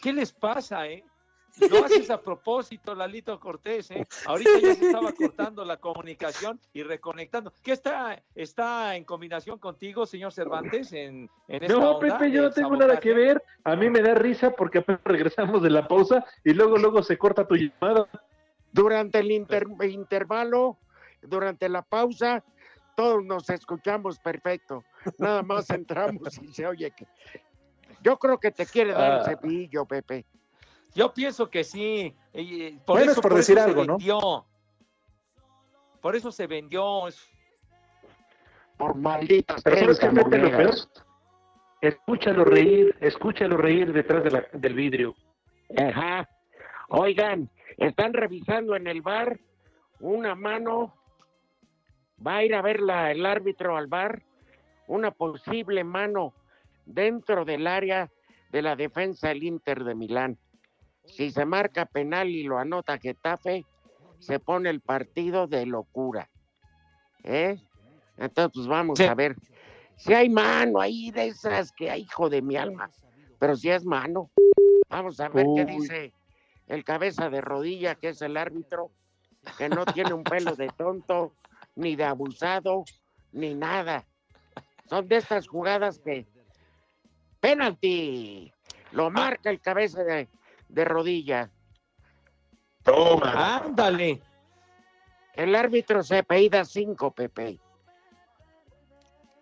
[0.00, 1.02] ¿qué les pasa, eh?
[1.70, 4.06] Lo haces a propósito, Lalito Cortés, ¿eh?
[4.26, 7.52] Ahorita ya se estaba cortando la comunicación y reconectando.
[7.62, 12.42] ¿Qué está, está en combinación contigo, señor Cervantes, en, en esta No, onda Pepe, yo
[12.42, 12.88] no tengo sabotaje?
[12.88, 13.42] nada que ver.
[13.62, 17.16] A mí me da risa porque apenas regresamos de la pausa y luego, luego se
[17.16, 18.08] corta tu llamada.
[18.72, 20.78] Durante el inter- intervalo,
[21.22, 22.42] durante la pausa,
[22.96, 24.82] todos nos escuchamos perfecto.
[25.18, 27.06] Nada más entramos y se oye que.
[28.02, 29.24] Yo creo que te quiere dar el Ah.
[29.24, 30.26] cepillo, Pepe.
[30.94, 32.14] Yo pienso que sí.
[32.84, 33.96] Por Bueno, eso, es por decir eso se algo, ¿no?
[33.98, 34.46] vendió.
[36.00, 37.04] Por eso se vendió.
[38.76, 40.74] Por malditas Pero ¿sabes qué, lo peor?
[41.80, 45.14] Escúchalo reír, escúchalo reír detrás de la- del vidrio.
[45.76, 46.28] Ajá.
[46.88, 49.38] Oigan, están revisando en el bar
[50.00, 50.94] una mano.
[52.24, 54.22] Va a ir a ver la- el árbitro al bar.
[54.86, 56.32] Una posible mano
[56.86, 58.10] dentro del área
[58.50, 60.38] de la defensa del Inter de Milán.
[61.06, 63.64] Si se marca penal y lo anota Getafe,
[64.18, 66.30] se pone el partido de locura.
[67.22, 67.58] ¿Eh?
[68.16, 69.04] Entonces, pues vamos Sí.
[69.04, 69.36] a ver.
[69.96, 72.90] Si hay mano ahí de esas que hay, hijo de mi alma.
[73.38, 74.30] Pero si es mano.
[74.88, 76.12] Vamos a ver qué dice
[76.68, 78.90] el cabeza de rodilla, que es el árbitro,
[79.58, 81.34] que no tiene un pelo de tonto,
[81.74, 82.84] ni de abusado,
[83.32, 84.04] ni nada.
[84.88, 86.26] Son de estas jugadas que.
[87.40, 88.52] ¡Penalti!
[88.92, 90.28] Lo marca el cabeza de,
[90.74, 91.50] de rodilla.
[92.82, 93.56] Toma.
[93.56, 94.20] Ándale.
[95.34, 97.58] El árbitro se apellida cinco, Pepe.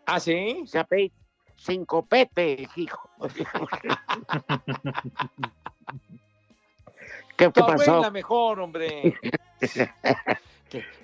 [0.07, 0.63] ¿Ah, sí?
[0.67, 1.15] Se apellida
[1.57, 3.11] cinco Pete, hijo.
[7.37, 8.11] ¿Qué, pasó?
[8.11, 9.15] mejor, hombre.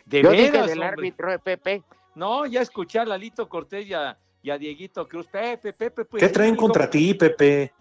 [0.06, 0.88] De Yo dije veras, del hombre.
[0.88, 1.82] árbitro de Pepe.
[2.14, 5.26] No, ya escuché a Lalito Cortés y a, y a Dieguito Cruz.
[5.26, 6.22] Pepe, Pepe, pues.
[6.22, 7.74] ¿Qué traen contra ti, Pepe?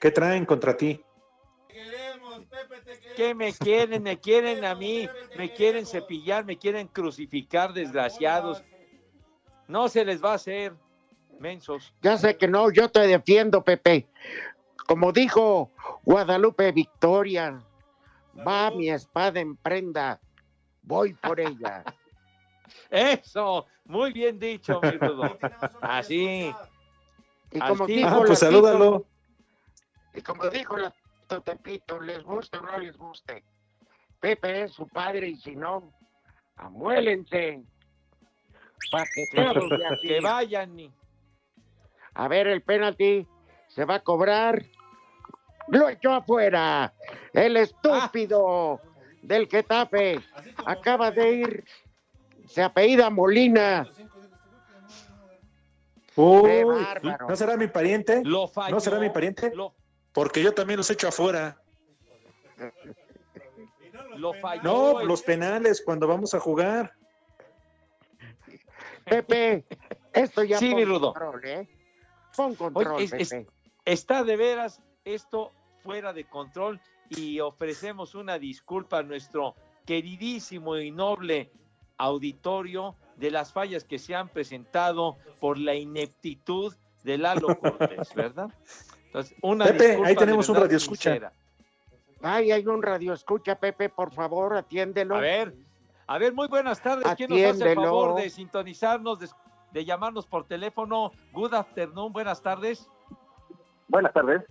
[0.00, 0.98] ¿Qué traen contra ti?
[3.14, 4.02] ¿Qué me quieren?
[4.02, 8.62] Me quieren a mí, me quieren cepillar, me quieren crucificar, desgraciados.
[9.68, 10.74] No se les va a hacer,
[11.38, 11.94] mensos.
[12.02, 14.06] Ya sé que no, yo te defiendo, Pepe.
[14.86, 15.70] Como dijo
[16.04, 17.60] Guadalupe Victoria,
[18.46, 20.20] va mi espada en prenda,
[20.82, 21.82] voy por ella.
[22.90, 25.38] Eso, muy bien dicho, mi Rudo.
[25.80, 26.52] Así.
[27.50, 28.92] Y como dijo Ah, pues la salúdalo.
[28.92, 29.06] Tito-
[30.14, 30.94] y como dijo la
[31.26, 33.42] Tito Tepito, les guste o no les guste,
[34.20, 35.92] Pepe es su padre y si no,
[36.56, 37.64] amuélense.
[38.92, 39.24] Así.
[40.02, 40.78] Que vayan.
[40.78, 40.92] y-
[42.14, 43.26] A ver, el penalti
[43.66, 44.62] se va a cobrar.
[45.68, 46.94] Lo echó afuera.
[47.32, 48.80] El estúpido
[49.22, 50.20] del Getafe
[50.64, 51.64] acaba de ir.
[52.46, 53.88] Se apellida Molina.
[56.14, 56.64] Uy.
[57.28, 58.22] ¿No será mi pariente?
[58.24, 58.76] Lo falló.
[58.76, 59.52] ¿No será mi pariente?
[59.54, 59.74] Lo,
[60.16, 61.60] Porque yo también los echo afuera.
[64.16, 64.62] lo falló.
[64.62, 66.90] No, los penales cuando vamos a jugar.
[69.04, 69.66] Pepe,
[70.14, 71.12] esto ya Sí, pon mi Rudo.
[71.12, 71.68] control, ¿eh?
[72.34, 73.46] Pon control, Oye, es- es- Pepe.
[73.84, 75.52] está de veras esto
[75.82, 81.52] fuera de control y ofrecemos una disculpa a nuestro queridísimo y noble
[81.98, 86.74] auditorio de las fallas que se han presentado por la ineptitud
[87.04, 88.48] de Lalo Cortés, ¿verdad?
[89.58, 91.32] Pepe, ahí tenemos un radio escucha.
[92.22, 95.16] Ay, hay un radio escucha, Pepe, por favor, atiéndelo.
[95.16, 95.54] A ver,
[96.06, 97.06] a ver, muy buenas tardes.
[97.16, 99.18] ¿Quién nos hace el favor de sintonizarnos,
[99.72, 101.12] de, llamarnos por teléfono?
[101.32, 102.88] Good afternoon, buenas tardes.
[103.88, 104.42] Buenas tardes.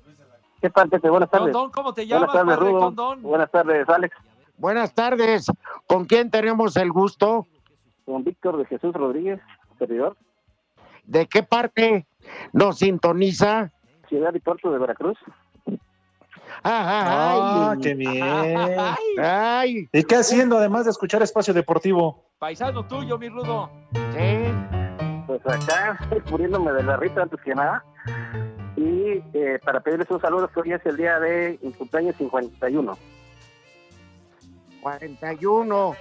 [0.62, 1.10] ¿Qué tal, Pepe?
[1.10, 1.52] Buenas tardes.
[1.52, 2.80] Condón, ¿cómo te llamas, buenas tardes, Rudo.
[2.80, 3.22] Condón?
[3.22, 4.16] Buenas tardes, Alex.
[4.58, 5.48] Buenas tardes.
[5.86, 7.46] ¿Con quién tenemos el gusto?
[8.06, 9.42] Con Víctor de Jesús Rodríguez,
[9.78, 10.16] servidor.
[11.04, 12.08] ¿De qué parte
[12.54, 13.72] nos sintoniza?
[14.16, 15.18] Ciudad y Puerto de Veracruz.
[16.64, 18.24] Ah, qué bien.
[19.22, 19.90] Ay.
[19.92, 22.24] ¿Y qué haciendo además de escuchar Espacio Deportivo?
[22.40, 23.70] Paisano tuyo, mi rudo.
[23.94, 24.54] Sí.
[25.28, 26.00] Pues acá,
[26.32, 27.84] muriéndome de la rita antes que nada.
[28.78, 32.98] Y eh, para pedirles un saludo, que hoy es el día de cumpleaños 51.
[34.80, 35.96] 41.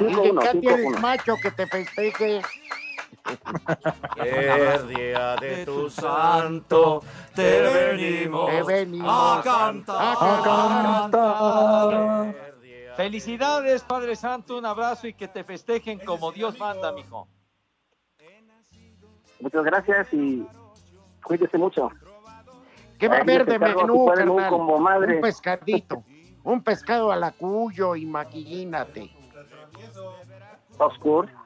[0.00, 2.40] ¿Y qué tienes, macho, que te festeje?
[4.16, 7.02] El día de tu santo
[7.34, 8.50] te venimos,
[9.04, 9.40] a
[11.10, 11.10] cantar.
[12.96, 17.28] Felicidades, Padre Santo, un abrazo y que te festejen como Dios manda, mijo.
[19.40, 20.46] Muchas gracias y
[21.22, 21.90] cuídese mucho.
[22.98, 24.12] ¿Qué va a haber de menú,
[24.50, 25.16] Como madre.
[25.16, 26.04] Un pescadito,
[26.44, 29.10] un pescado al acuyo, imagínate.
[30.78, 31.39] Oscuro.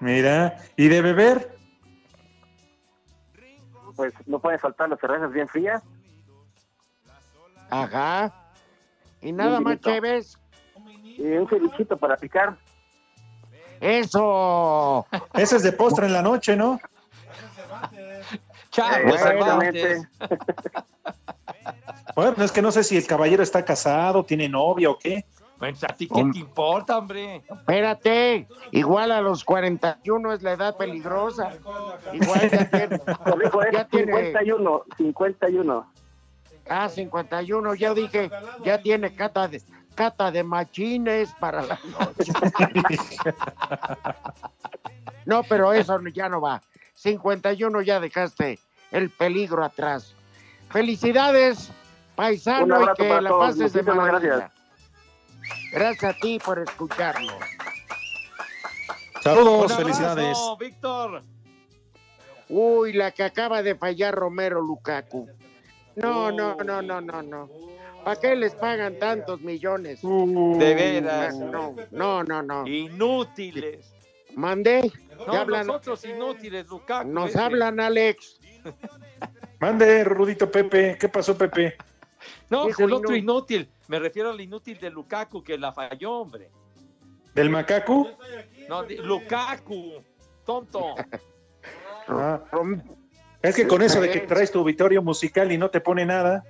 [0.00, 1.56] Mira, ¿y de beber?
[3.94, 5.82] Pues no pueden faltar las cervezas bien frías.
[7.70, 8.32] Ajá.
[9.20, 10.36] Y nada más chéves.
[11.02, 12.56] Y un cevichito para picar.
[13.80, 15.06] Eso.
[15.34, 16.80] Ese es de postre en la noche, ¿no?
[19.04, 20.08] Exactamente.
[22.14, 25.24] Bueno, es que no sé si el caballero está casado, tiene novia o qué.
[25.62, 27.44] Pues, ¿a ti qué te importa, hombre?
[27.48, 31.52] Espérate, igual a los 41 es la edad peligrosa.
[32.12, 33.00] Igual ya tiene.
[33.72, 35.92] ya 51, 51.
[36.68, 38.28] Ah, 51, ya dije,
[38.64, 39.62] ya tiene cata de,
[39.94, 42.32] cata de machines para la noche.
[45.26, 46.60] no, pero eso ya no va.
[46.94, 48.58] 51 ya dejaste
[48.90, 50.12] el peligro atrás.
[50.70, 51.70] Felicidades,
[52.16, 54.18] paisano, y que la pases de maravilla.
[54.18, 54.51] Gracias
[55.74, 57.34] a ti por escucharnos.
[59.22, 60.38] Saludos, felicidades.
[60.58, 61.22] Víctor.
[62.48, 65.28] Uy, la que acaba de fallar Romero Lukaku.
[65.96, 67.50] No, no, no, no, no, no.
[68.04, 70.00] ¿Para qué les pagan tantos millones?
[70.02, 71.36] de veras.
[71.36, 72.66] No, no, no, no.
[72.66, 73.94] Inútiles.
[74.34, 74.90] Mandé.
[75.26, 75.66] No, hablan?
[75.66, 77.08] nosotros inútiles, Lukaku.
[77.08, 77.40] Nos este.
[77.40, 78.40] hablan, Alex.
[79.60, 80.96] Mande, Rudito Pepe.
[80.98, 81.76] ¿Qué pasó, Pepe?
[82.50, 83.70] No, el otro inútil.
[83.92, 86.50] Me refiero al inútil de Lukaku que la falló, hombre.
[87.34, 88.08] ¿Del macaco?
[88.66, 90.02] No, de Lukaku,
[90.46, 90.94] tonto.
[92.08, 92.42] Ah,
[93.42, 96.42] es que con eso de que traes tu obituario musical y no te pone nada.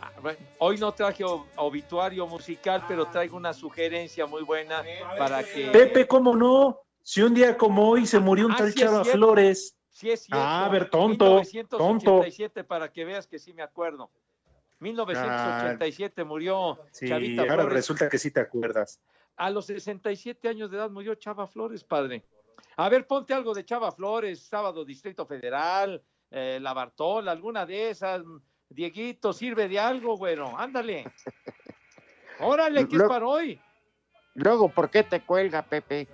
[0.00, 0.10] Ah,
[0.58, 1.22] hoy no traje
[1.56, 4.82] obituario musical, pero traigo una sugerencia muy buena
[5.16, 5.68] para que.
[5.68, 6.80] Pepe, ¿cómo no?
[7.02, 9.76] Si un día como hoy se murió un ah, tal Chava Flores.
[9.90, 10.44] Sí es cierto.
[10.44, 11.26] Ah, a ver, tonto.
[11.26, 12.68] 1987, tonto.
[12.68, 14.10] para que veas que sí me acuerdo.
[14.80, 19.00] 1987 murió sí, Chavita ahora resulta que sí te acuerdas.
[19.36, 22.24] A los 67 años de edad murió Chava Flores, padre.
[22.76, 27.90] A ver, ponte algo de Chava Flores, sábado Distrito Federal, eh, La Bartola, alguna de
[27.90, 28.22] esas.
[28.68, 31.04] Dieguito, sirve de algo, bueno, ándale.
[32.40, 33.60] Órale, ¿qué es para hoy?
[34.34, 36.08] Luego, ¿por qué te cuelga, Pepe?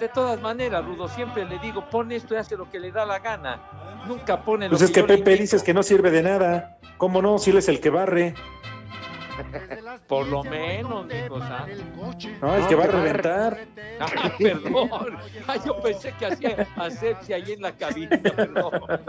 [0.00, 3.04] De todas maneras, Rudo, siempre le digo, pone esto y hace lo que le da
[3.04, 3.60] la gana.
[4.06, 6.78] Nunca pone lo pues es que Pepe dices que no sirve de nada.
[6.96, 7.38] ¿Cómo no?
[7.38, 8.34] Si él es el que barre.
[10.08, 11.38] Por lo menos, dijo
[12.40, 13.58] No, el que va a reventar.
[14.00, 15.18] Ah, perdón.
[15.66, 18.70] yo pensé que hacía asepsia ahí en la cabina, perdón.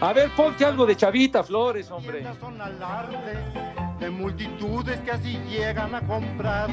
[0.00, 2.24] A ver, ponte algo de Chavita Flores, hombre
[4.00, 6.70] de multitudes que así llegan a comprar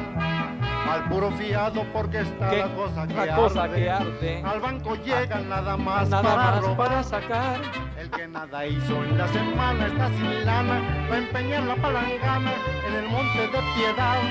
[0.89, 4.43] al puro fiado porque está la cosa, que, cosa que, arde.
[4.45, 6.77] Al banco llegan nada más, nada para, más robar.
[6.77, 7.61] para sacar.
[7.97, 12.53] El que nada hizo en la semana está sin lana para empeñar la palangana
[12.87, 14.21] en el monte de piedad.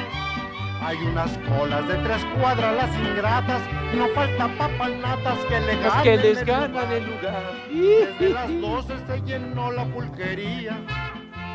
[0.83, 3.63] Hay unas colas de tres cuadras las ingratas,
[3.97, 6.03] no falta papanatas que le ganan.
[6.03, 7.53] que les ganan el lugar.
[7.71, 10.77] Desde las doce se llenó la pulquería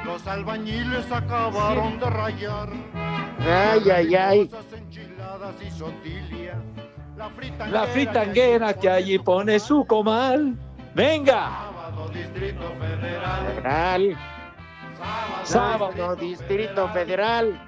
[0.05, 2.69] los albañiles acabaron de rayar.
[3.39, 4.51] Ay, ay, ay.
[7.69, 10.55] La fritanguera que allí pone su comal.
[10.95, 11.49] Venga.
[11.49, 13.45] Sábado Distrito Federal.
[13.45, 14.17] Federal.
[15.43, 17.59] Sábado, Distrito Federal.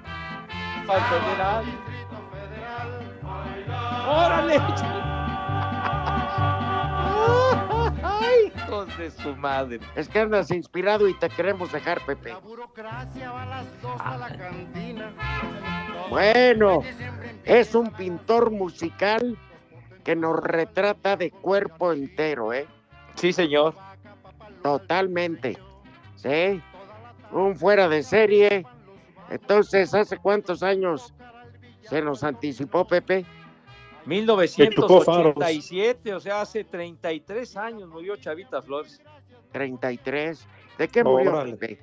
[0.86, 1.64] Federal.
[4.08, 5.11] Órale.
[8.46, 9.80] Hijos de su madre.
[9.94, 12.34] Es que andas inspirado y te queremos dejar, Pepe.
[16.10, 16.82] Bueno,
[17.44, 19.36] es un pintor musical
[20.04, 22.66] que nos retrata de cuerpo entero, ¿eh?
[23.14, 23.74] Sí, señor.
[24.62, 25.58] Totalmente.
[26.16, 26.62] Sí.
[27.30, 28.66] Un fuera de serie.
[29.30, 31.14] Entonces, ¿hace cuántos años
[31.82, 33.24] se nos anticipó, Pepe?
[34.06, 39.00] 1987, o sea, hace 33 años murió Chavita Flores.
[39.52, 40.46] 33.
[40.78, 41.78] ¿De qué murió, Pepe?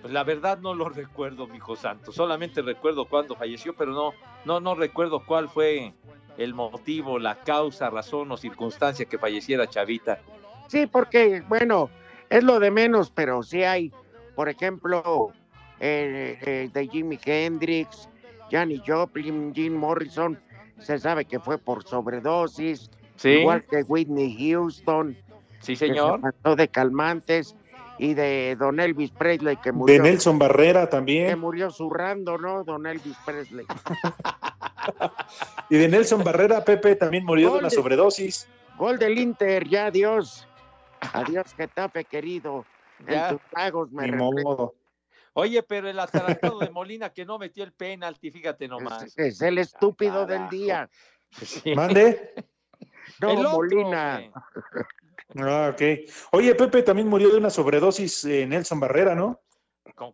[0.00, 2.12] Pues la verdad no lo recuerdo, mi hijo santo.
[2.12, 4.12] Solamente recuerdo cuándo falleció, pero no,
[4.44, 5.94] no, no recuerdo cuál fue
[6.38, 10.20] el motivo, la causa, razón o circunstancia que falleciera Chavita.
[10.68, 11.90] Sí, porque, bueno,
[12.30, 13.92] es lo de menos, pero sí hay,
[14.34, 15.32] por ejemplo,
[15.80, 18.08] eh, eh, de Jimi Hendrix,
[18.50, 20.38] Johnny Joplin, Jim Morrison,
[20.82, 22.90] se sabe que fue por sobredosis,
[23.24, 25.16] igual que Whitney Houston.
[25.60, 26.20] Sí, señor.
[26.20, 27.54] Que se de calmantes
[27.98, 29.94] y de Don Elvis Presley que murió.
[29.94, 31.28] De Nelson Barrera también.
[31.28, 32.64] Que murió zurrando, ¿no?
[32.64, 33.66] Don Elvis Presley.
[35.70, 38.48] y de Nelson Barrera, Pepe también murió de una sobredosis.
[38.76, 40.48] Gol del Inter, ya adiós.
[41.12, 42.64] Adiós, Getafe querido.
[43.06, 44.08] En tus tragos me
[45.34, 49.16] Oye, pero el atarantado de Molina que no metió el penalti, fíjate nomás.
[49.16, 50.88] Es, el estúpido del día.
[51.76, 52.34] ¿Mande?
[53.20, 54.32] No, Molina.
[55.36, 55.82] Ah, ok.
[56.32, 59.40] Oye, Pepe también murió de una sobredosis eh, Nelson Barrera, ¿no?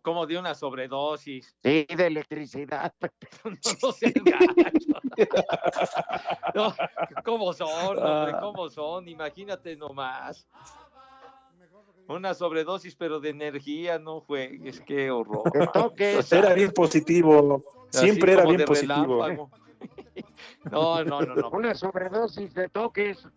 [0.01, 1.55] ¿Cómo de una sobredosis?
[1.63, 2.93] Sí, de electricidad.
[6.53, 6.75] no,
[7.23, 8.33] ¿Cómo son, hombre?
[8.35, 8.39] Ah.
[8.41, 9.07] ¿Cómo son?
[9.07, 10.47] Imagínate nomás.
[12.09, 14.59] Una sobredosis, pero de energía, no fue.
[14.63, 15.43] Es que horror.
[16.31, 17.63] era bien positivo.
[17.91, 19.49] Siempre era bien positivo.
[20.71, 21.49] no, no, no, no.
[21.51, 23.27] Una sobredosis de toques.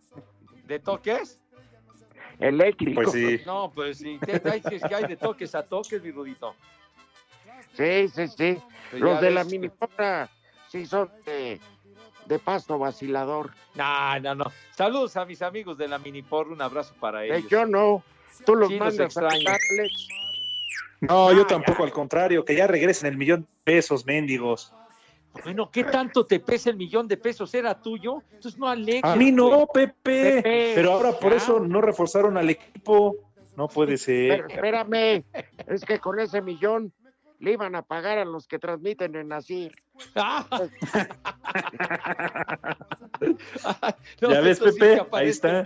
[0.65, 1.39] ¿De toques?
[2.39, 3.03] eléctrico.
[3.03, 3.41] Pues sí.
[3.45, 4.19] No, pues sí.
[4.43, 6.55] Hay, que hay de toques a toques, mi Rudito.
[7.73, 8.57] Sí, sí, sí.
[8.89, 9.69] Pues Los de la mini
[10.67, 11.59] sí son de,
[12.39, 13.51] pasto vacilador.
[13.75, 14.45] No, no, no.
[14.75, 17.47] Saludos a mis amigos de la Minipor, un abrazo para ellos.
[17.49, 18.03] yo no.
[18.45, 19.29] Tú los mandas a
[21.01, 24.73] No, yo tampoco, al contrario, que ya regresen el millón de pesos, mendigos.
[25.43, 27.53] Bueno, ¿qué tanto te pesa el millón de pesos?
[27.55, 28.21] ¿Era tuyo?
[28.31, 29.03] Entonces no alegues.
[29.03, 30.41] A mí no, Pepe.
[30.75, 33.15] Pero ahora por eso no reforzaron al equipo.
[33.55, 34.45] No puede ser.
[34.49, 35.23] espérame,
[35.67, 36.91] es que con ese millón
[37.39, 39.75] le iban a pagar a los que transmiten en Nasir.
[44.21, 45.63] ya ves, Pepe, ahí está.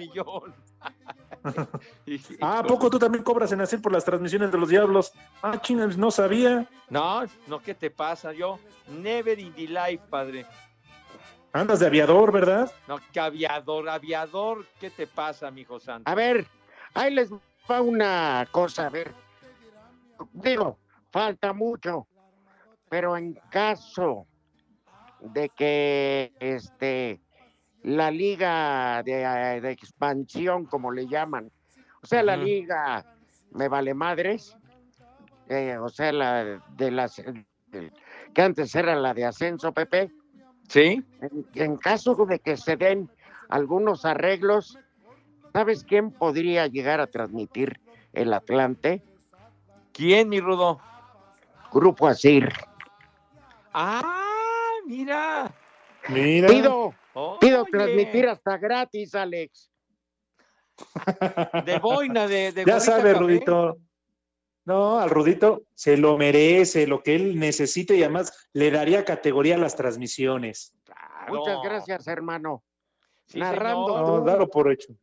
[2.42, 5.14] ah, ¿a poco tú también cobras en hacer por las transmisiones de los diablos?
[5.42, 6.68] Ah, chinas, no sabía.
[6.90, 8.34] No, no, ¿qué te pasa?
[8.34, 10.46] Yo, never in the life, padre.
[11.54, 12.72] Andas de aviador, ¿verdad?
[12.88, 16.10] No, que aviador, aviador, ¿qué te pasa, mijo santo?
[16.10, 16.46] A ver,
[16.94, 19.14] ahí les va una cosa, a ver.
[20.34, 20.78] Digo,
[21.12, 22.08] falta mucho,
[22.90, 24.28] pero en caso
[25.20, 27.22] de que este
[27.84, 31.52] la liga de, expansión, como le llaman.
[32.02, 33.06] O sea, la liga
[33.52, 34.56] me vale madres.
[35.50, 37.22] Eh, o sea, la de las
[38.34, 40.12] que antes era la de ascenso, Pepe.
[40.68, 41.04] Sí.
[41.54, 43.10] En, caso de que se den
[43.50, 44.78] algunos arreglos,
[45.54, 47.80] ¿sabes quién podría llegar a transmitir
[48.14, 49.04] el Atlante?
[49.94, 50.80] ¿Quién, mi Rudo?
[51.72, 52.52] Grupo Asir.
[53.74, 55.54] Ah, mira.
[56.10, 56.48] Mira.
[56.48, 56.94] Pido,
[57.40, 59.72] pido transmitir hasta gratis, Alex.
[61.66, 63.78] De boina, de, de Ya sabe, Rudito.
[64.66, 69.56] No, al Rudito se lo merece, lo que él necesita y además le daría categoría
[69.56, 70.74] a las transmisiones.
[71.30, 72.64] Muchas gracias, hermano.
[73.34, 74.24] narrando.
[74.26, 74.94] No, por hecho.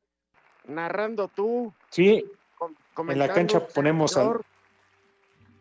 [0.66, 1.72] Narrando tú.
[1.88, 2.24] Sí.
[3.08, 4.40] En la cancha ponemos al.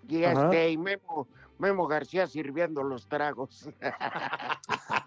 [0.10, 1.28] Y este, y Memo,
[1.58, 3.70] Memo García sirviendo los tragos.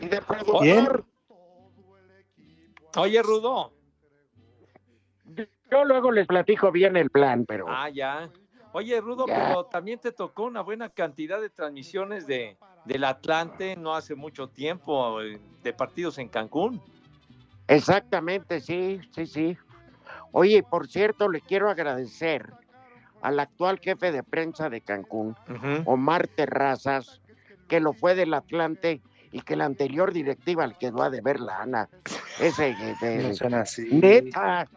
[0.00, 1.04] y de productor.
[2.96, 3.72] Oye, Rudo.
[5.70, 7.66] Yo luego les platico bien el plan, pero.
[7.68, 8.30] Ah, ya.
[8.72, 13.94] Oye, Rudo, pero también te tocó una buena cantidad de transmisiones de, del Atlante no
[13.94, 16.80] hace mucho tiempo, eh, de partidos en Cancún.
[17.66, 19.56] Exactamente, sí, sí, sí.
[20.32, 22.50] Oye, por cierto, le quiero agradecer
[23.22, 25.36] al actual jefe de prensa de Cancún,
[25.84, 27.20] Omar Terrazas,
[27.68, 29.00] que lo fue del Atlante
[29.32, 31.88] y que la anterior directiva le quedó a deber la Ana.
[32.40, 32.74] Ese,
[33.54, 33.88] así.
[33.90, 34.68] neta,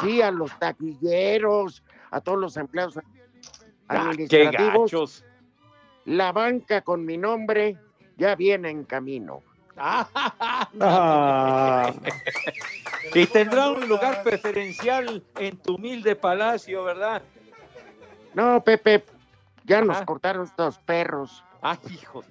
[0.00, 2.98] sí, a los taquilleros, a todos los empleados
[3.88, 5.24] ah, administrativos.
[6.04, 7.76] la banca con mi nombre
[8.16, 9.42] ya viene en camino.
[9.78, 10.08] Ah.
[13.14, 17.22] y tendrá un lugar preferencial en tu humilde palacio, ¿verdad?
[18.36, 19.02] No, Pepe,
[19.64, 21.42] ya nos cortaron estos perros.
[21.62, 22.22] Ay, hijo.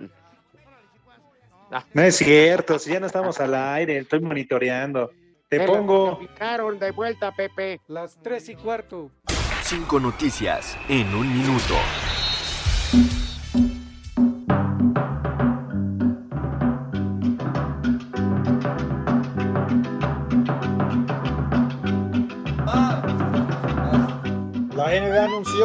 [1.94, 5.10] No es cierto, si ya no estamos al aire, estoy monitoreando.
[5.50, 6.20] Te Me pongo.
[6.80, 7.82] De vuelta, Pepe.
[7.88, 9.10] Las tres y cuarto.
[9.64, 11.74] Cinco noticias en un minuto.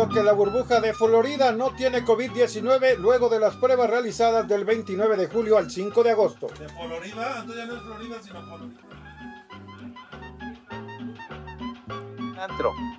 [0.01, 4.65] Anunció que la burbuja de Florida no tiene COVID-19 luego de las pruebas realizadas del
[4.65, 6.49] 29 de julio al 5 de agosto.
[6.59, 7.37] ¿De Florida?
[7.41, 8.81] Entonces ya no es Florida, sino Florida.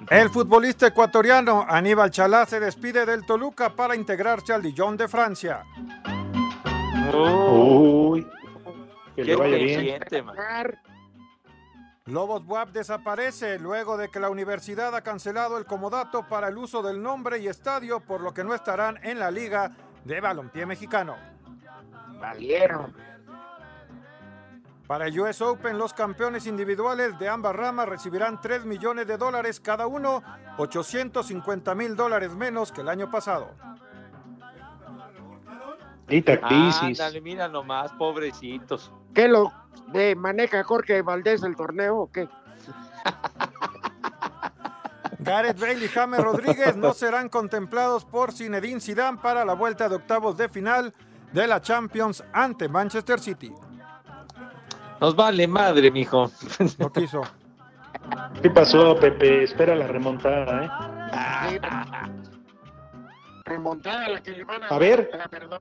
[0.10, 5.64] El futbolista ecuatoriano Aníbal Chalá se despide del Toluca para integrarse al Dijon de Francia.
[7.14, 8.28] Uy,
[9.16, 10.00] que Qué le vaya bien
[12.06, 16.82] Lobos Buap desaparece luego de que la universidad ha cancelado el comodato para el uso
[16.82, 19.72] del nombre y estadio, por lo que no estarán en la Liga
[20.04, 21.16] de Balompié Mexicano.
[22.20, 22.96] Valieron.
[24.88, 29.60] Para el US Open, los campeones individuales de ambas ramas recibirán 3 millones de dólares
[29.60, 30.24] cada uno,
[30.58, 33.52] 850 mil dólares menos que el año pasado.
[36.08, 37.00] Dita crisis.
[37.00, 38.92] Ándale, mira nomás, pobrecitos.
[39.14, 39.52] ¿Qué lo
[39.88, 42.28] de maneja Jorge Valdés el torneo o qué?
[45.20, 49.96] Gareth Bale y James Rodríguez no serán contemplados por Zinedine Zidane para la vuelta de
[49.98, 50.94] octavos de final
[51.32, 53.54] de la Champions ante Manchester City.
[55.00, 56.32] Nos vale madre, mijo.
[56.80, 57.22] No quiso.
[58.42, 59.44] ¿Qué pasó, Pepe?
[59.44, 61.60] Espera la remontada, ¿eh?
[63.46, 65.10] Remontada la que le van a A ver.
[65.12, 65.60] dar, perdón.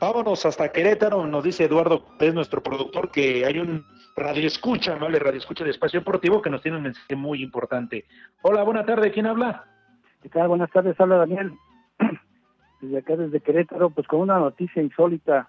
[0.00, 3.84] Vámonos hasta Querétaro, nos dice Eduardo Cortés, nuestro productor, que hay un
[4.14, 5.18] radio escucha, ¿vale?
[5.18, 8.04] Radio escucha de Espacio Deportivo que nos tiene un mensaje muy importante.
[8.42, 9.64] Hola, buena tarde, ¿quién habla?
[10.22, 10.46] ¿Qué tal?
[10.46, 11.52] Buenas tardes, habla Daniel.
[12.80, 15.48] Desde acá, desde Querétaro, pues con una noticia insólita.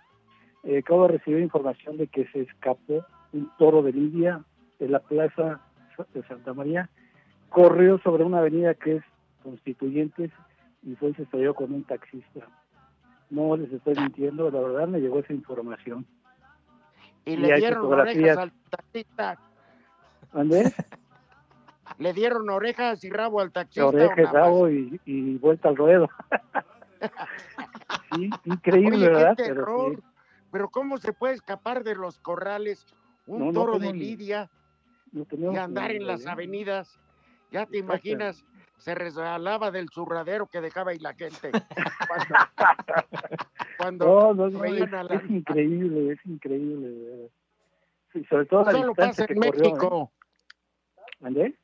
[0.63, 4.43] Eh, acabo de recibir información de que se escapó un toro de Lidia
[4.79, 5.61] de la plaza
[6.11, 6.89] de Santa María,
[7.49, 9.03] corrió sobre una avenida que es
[9.43, 10.31] Constituyentes
[10.81, 12.47] y fue y se estrelló con un taxista.
[13.29, 16.05] No les estoy mintiendo, la verdad me llegó esa información.
[17.25, 19.37] Y, Y le dieron orejas al taxista.
[20.33, 20.73] ¿Andé?
[21.97, 23.87] Le dieron orejas y rabo al taxista.
[23.87, 24.33] Oreja, o nada más?
[24.33, 26.07] rabo y, y vuelta al ruedo.
[28.11, 29.35] sí, increíble, Oye, qué ¿verdad?
[29.35, 29.91] terror.
[29.95, 30.03] Pero sí.
[30.51, 32.85] Pero ¿cómo se puede escapar de los corrales
[33.27, 34.49] un No, no toro de lidia
[35.11, 36.99] no y andar en las avenidas?
[37.51, 38.45] Ya te imaginas,
[38.79, 41.51] se resbalaba del zurradero que dejaba ahí la gente.
[42.07, 42.45] Cuando, No,
[43.77, 47.29] cuando no, no, es, la- es increíble, es increíble.
[48.13, 49.67] Sí, sobre todo la Solo distancia pasa en corrió, ¿eh?
[49.69, 50.11] México.
[51.21, 51.55] ¿Andé?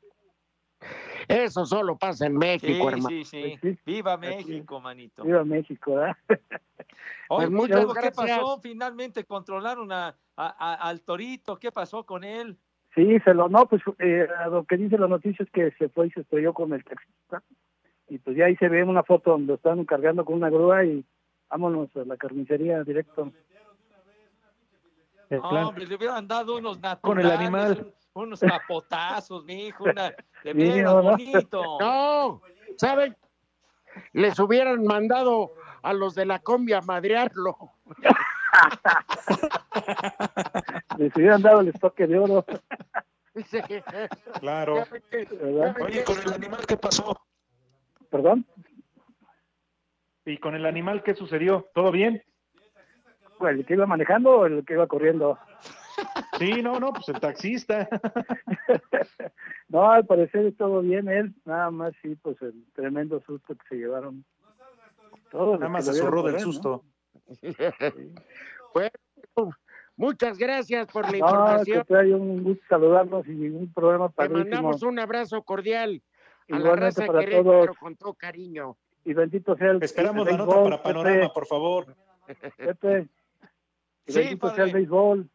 [1.28, 3.08] Eso solo pasa en México, Sí, hermano.
[3.08, 3.40] sí, sí.
[3.40, 3.80] Pues sí.
[3.84, 5.24] Viva México, manito.
[5.24, 6.16] Viva México, ¿verdad?
[6.28, 8.60] Oye, Pues muchas luego, ¿qué pasó?
[8.60, 11.58] Finalmente controlaron a, a- a- al torito.
[11.58, 12.56] ¿Qué pasó con él?
[12.96, 16.06] Sí, se lo, no, pues eh, lo que dice la noticia es que se fue
[16.08, 17.42] y se estrelló con el taxista.
[18.08, 20.82] Y pues ya ahí se ve una foto donde lo están cargando con una grúa
[20.84, 21.04] y
[21.50, 23.30] vámonos a la carnicería directo.
[25.28, 25.64] Plan.
[25.66, 27.92] Hombre, le hubieran dado unos naturales, Con el animal.
[28.14, 31.02] un- unos capotazos, mijo, una, de ¿no?
[31.02, 31.78] bonito.
[31.80, 32.40] No,
[32.78, 33.14] ¿saben?
[34.12, 37.56] Les hubieran mandado a los de la combi a madrearlo.
[40.98, 42.44] Les hubieran dado el estoque de oro.
[43.44, 43.58] Sí.
[44.40, 44.84] Claro.
[45.82, 47.20] Oye, con el animal, ¿qué pasó?
[48.10, 48.46] ¿Perdón?
[50.24, 51.68] ¿Y con el animal qué sucedió?
[51.74, 52.22] ¿Todo bien?
[53.40, 55.38] ¿El que iba manejando o el que iba corriendo?
[56.38, 57.88] Sí, no, no, pues el taxista.
[59.68, 63.74] No, al parecer todo bien él, nada más sí, pues el tremendo susto que se
[63.74, 64.24] llevaron.
[65.30, 66.52] Todos Nada más que se zurró del correr, ¿no?
[66.52, 66.84] susto.
[68.74, 68.90] Bueno,
[69.96, 71.78] muchas gracias por la No, información.
[71.78, 74.38] contrario, un gusto saludarlos y un programa Te padrísimo.
[74.40, 76.02] mandamos un abrazo cordial
[76.50, 77.78] a la raza para Querétaro todos.
[77.78, 78.76] con todo cariño.
[79.04, 81.96] Y bendito sea el Esperamos el la nota para Panorama, Pepe, por favor.
[82.56, 83.08] Pepe.
[84.08, 85.28] Y Sí, bendito sea el béisbol.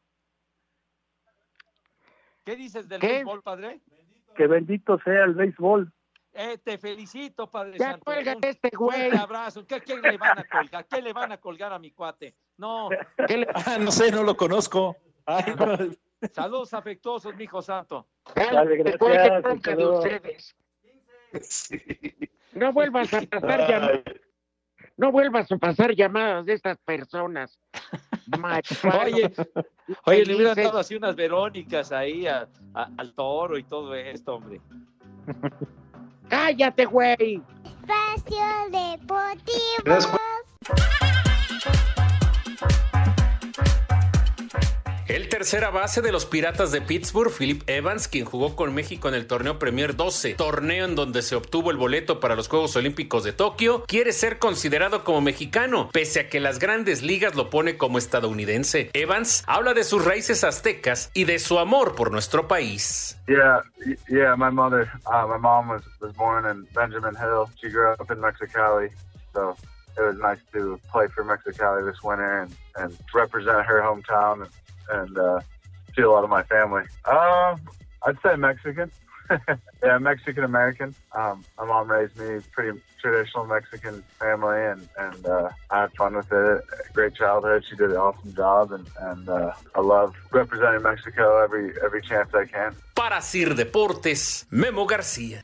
[2.45, 3.07] ¿Qué dices del ¿Qué?
[3.07, 3.81] béisbol, padre?
[4.35, 5.91] Que bendito sea el béisbol.
[6.33, 8.05] Eh, te felicito, Padre Ya Santo.
[8.05, 8.97] cuélgate Un este güey.
[8.99, 9.67] fuerte abrazo.
[9.67, 10.85] ¿Qué, ¿Qué le van a colgar?
[10.87, 12.33] ¿Qué le van a colgar a mi cuate?
[12.61, 12.89] No,
[13.27, 14.95] ¿Qué le- Ah, no sé, no lo conozco.
[15.25, 15.77] Ay, no.
[16.31, 18.07] saludos afectuosos, mi hijo santo.
[18.35, 20.05] Dale, gracias, de saludos.
[20.05, 20.55] ustedes.
[22.53, 24.01] No vuelvas a pasar llamadas.
[24.95, 27.59] No vuelvas a pasar llamadas de estas personas.
[29.03, 29.33] oye,
[30.05, 34.61] oye, le hubieran dado así unas Verónicas ahí al toro y todo esto, hombre.
[36.29, 37.41] ¡Cállate, güey!
[37.65, 40.19] Espacio Deportivo.
[45.11, 49.13] El tercera base de los Piratas de Pittsburgh, Philip Evans, quien jugó con México en
[49.13, 53.25] el torneo Premier 12, torneo en donde se obtuvo el boleto para los Juegos Olímpicos
[53.25, 57.77] de Tokio, quiere ser considerado como mexicano, pese a que las grandes ligas lo pone
[57.77, 58.89] como estadounidense.
[58.93, 63.19] Evans habla de sus raíces aztecas y de su amor por nuestro país.
[63.27, 63.63] Yeah,
[64.07, 65.83] yeah, my mother, uh, my mom was,
[66.15, 67.49] born in Benjamin Hill.
[67.61, 68.89] She grew up in Mexicali,
[69.33, 69.57] so
[69.97, 72.47] it was nice to play for Mexicali this winter
[72.77, 74.47] and, represent her hometown.
[74.91, 75.39] And uh,
[75.95, 76.83] see a lot of my family.
[77.05, 77.59] Um,
[78.05, 78.91] I'd say Mexican.
[79.83, 80.93] yeah, Mexican American.
[81.13, 86.15] Um, my mom raised me pretty traditional Mexican family, and and uh, I had fun
[86.15, 86.63] with it.
[86.93, 87.63] Great childhood.
[87.69, 92.29] She did an awesome job, and and uh, I love representing Mexico every every chance
[92.33, 92.75] I can.
[92.95, 95.43] Para Sir Deportes, Memo García.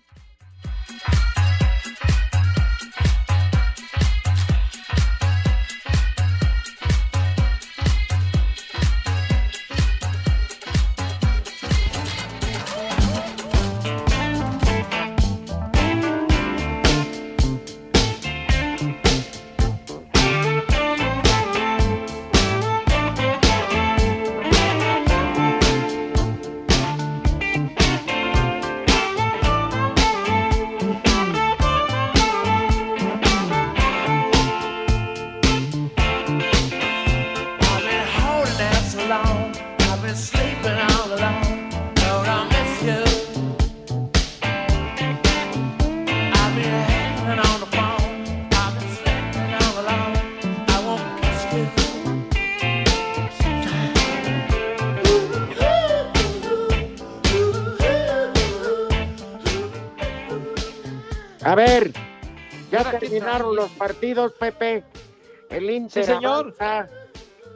[62.91, 64.83] Terminaron los partidos, Pepe.
[65.49, 66.55] El Inter señor.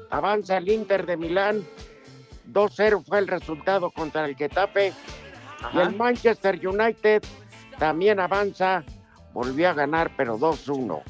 [0.09, 1.65] Avanza, el Inter de Milán.
[2.51, 4.93] 2-0 fue el resultado contra el Getafe.
[5.73, 7.23] Y el Manchester United
[7.77, 8.83] también avanza.
[9.33, 11.01] Volvió a ganar, pero 2-1.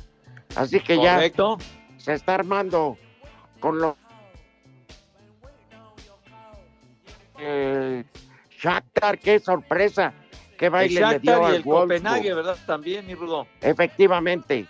[0.55, 1.19] Así que ya
[1.97, 2.97] se está armando
[3.59, 3.95] con los
[7.39, 8.03] eh,
[8.51, 10.13] Shakhtar, qué sorpresa
[10.61, 12.55] qué baile le dio y el Copenhague, ¿verdad?
[12.67, 13.47] También, mi Rudo.
[13.61, 14.67] Efectivamente.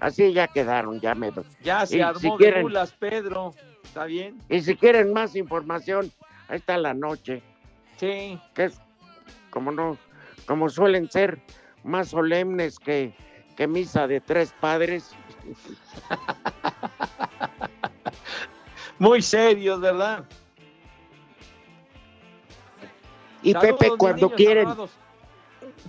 [0.00, 1.30] Así ya quedaron, ya me...
[1.62, 2.66] Ya se armó si quieren,
[2.98, 3.54] Pedro.
[3.84, 4.36] ¿Está bien?
[4.48, 6.10] Y si quieren más información,
[6.48, 7.40] ahí está la noche.
[7.98, 8.40] Sí.
[8.54, 8.80] Que es,
[9.50, 9.96] como no,
[10.46, 11.38] como suelen ser,
[11.84, 13.14] más solemnes que,
[13.56, 15.12] que misa de tres padres.
[18.98, 20.24] Muy serios, ¿verdad?
[23.42, 24.68] Y Pepe, cuando quieren,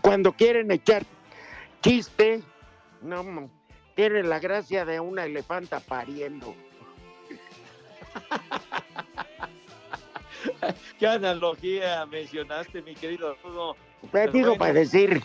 [0.01, 1.03] cuando quieren echar
[1.81, 2.41] chiste,
[3.01, 3.49] no,
[3.95, 6.55] tienen la gracia de una elefanta pariendo.
[10.99, 13.75] ¿Qué analogía mencionaste, mi querido Rudo?
[14.11, 15.23] Te digo para decir,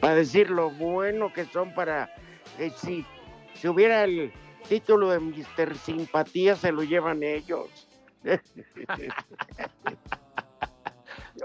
[0.00, 2.14] para decir lo bueno que son para
[2.58, 3.06] eh, si,
[3.54, 4.32] si hubiera el
[4.68, 7.88] título de Mister Simpatía se lo llevan ellos.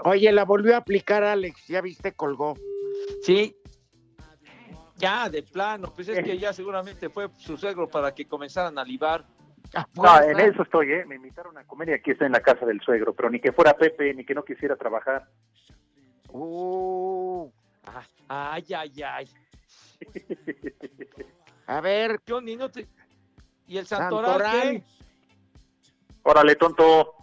[0.04, 2.54] Oye, la volvió a aplicar Alex, ya viste, colgó.
[3.22, 3.56] Sí.
[4.96, 8.84] Ya, de plano, pues es que ya seguramente fue su suegro para que comenzaran a
[8.84, 9.24] libar.
[9.74, 11.04] Ah, no, en eso estoy, ¿eh?
[11.06, 13.52] Me invitaron a comer y aquí estoy en la casa del suegro, pero ni que
[13.52, 15.28] fuera Pepe, ni que no quisiera trabajar.
[16.28, 17.50] Uh.
[18.28, 19.28] Ay, ay, ay.
[21.66, 22.20] a ver.
[22.28, 22.86] Johnny, no te...
[23.66, 24.82] ¿Y el Santoral,
[26.22, 27.19] Órale, tonto.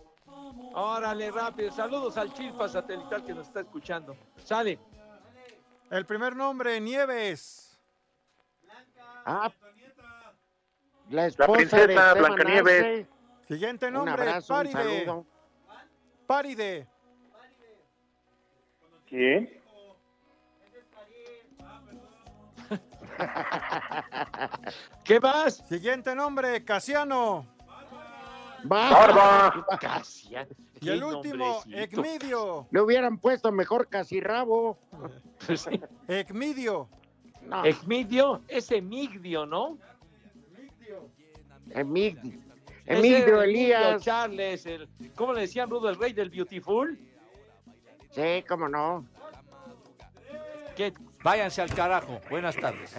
[0.74, 1.72] Órale, rápido.
[1.72, 4.16] Saludos al Chilpa satelital que nos está escuchando.
[4.38, 4.80] Sale.
[5.90, 7.80] El primer nombre, Nieves.
[9.26, 9.52] Ah,
[11.10, 13.08] la esposa la princesa de Blancanieves.
[13.48, 15.26] Siguiente nombre, un Paride.
[16.28, 16.88] Paride.
[19.08, 19.62] ¿Quién?
[25.04, 25.64] ¿Qué más?
[25.68, 27.57] Siguiente nombre, Casiano.
[28.64, 29.66] Barba.
[30.80, 32.68] Y el último, Ecmidio.
[32.72, 34.78] Le hubieran puesto mejor casi rabo.
[36.08, 36.90] Ecmidio.
[37.44, 37.66] No.
[37.66, 39.78] Ecmidio es Emigdio, ¿no?
[41.70, 42.40] Emigdio.
[42.86, 44.04] Emigdio Elías.
[44.04, 46.98] Charles, el, ¿cómo le decían Rudo, el rey del Beautiful?
[48.12, 49.06] Sí, cómo no.
[51.24, 52.22] Váyanse al carajo.
[52.30, 52.96] Buenas tardes.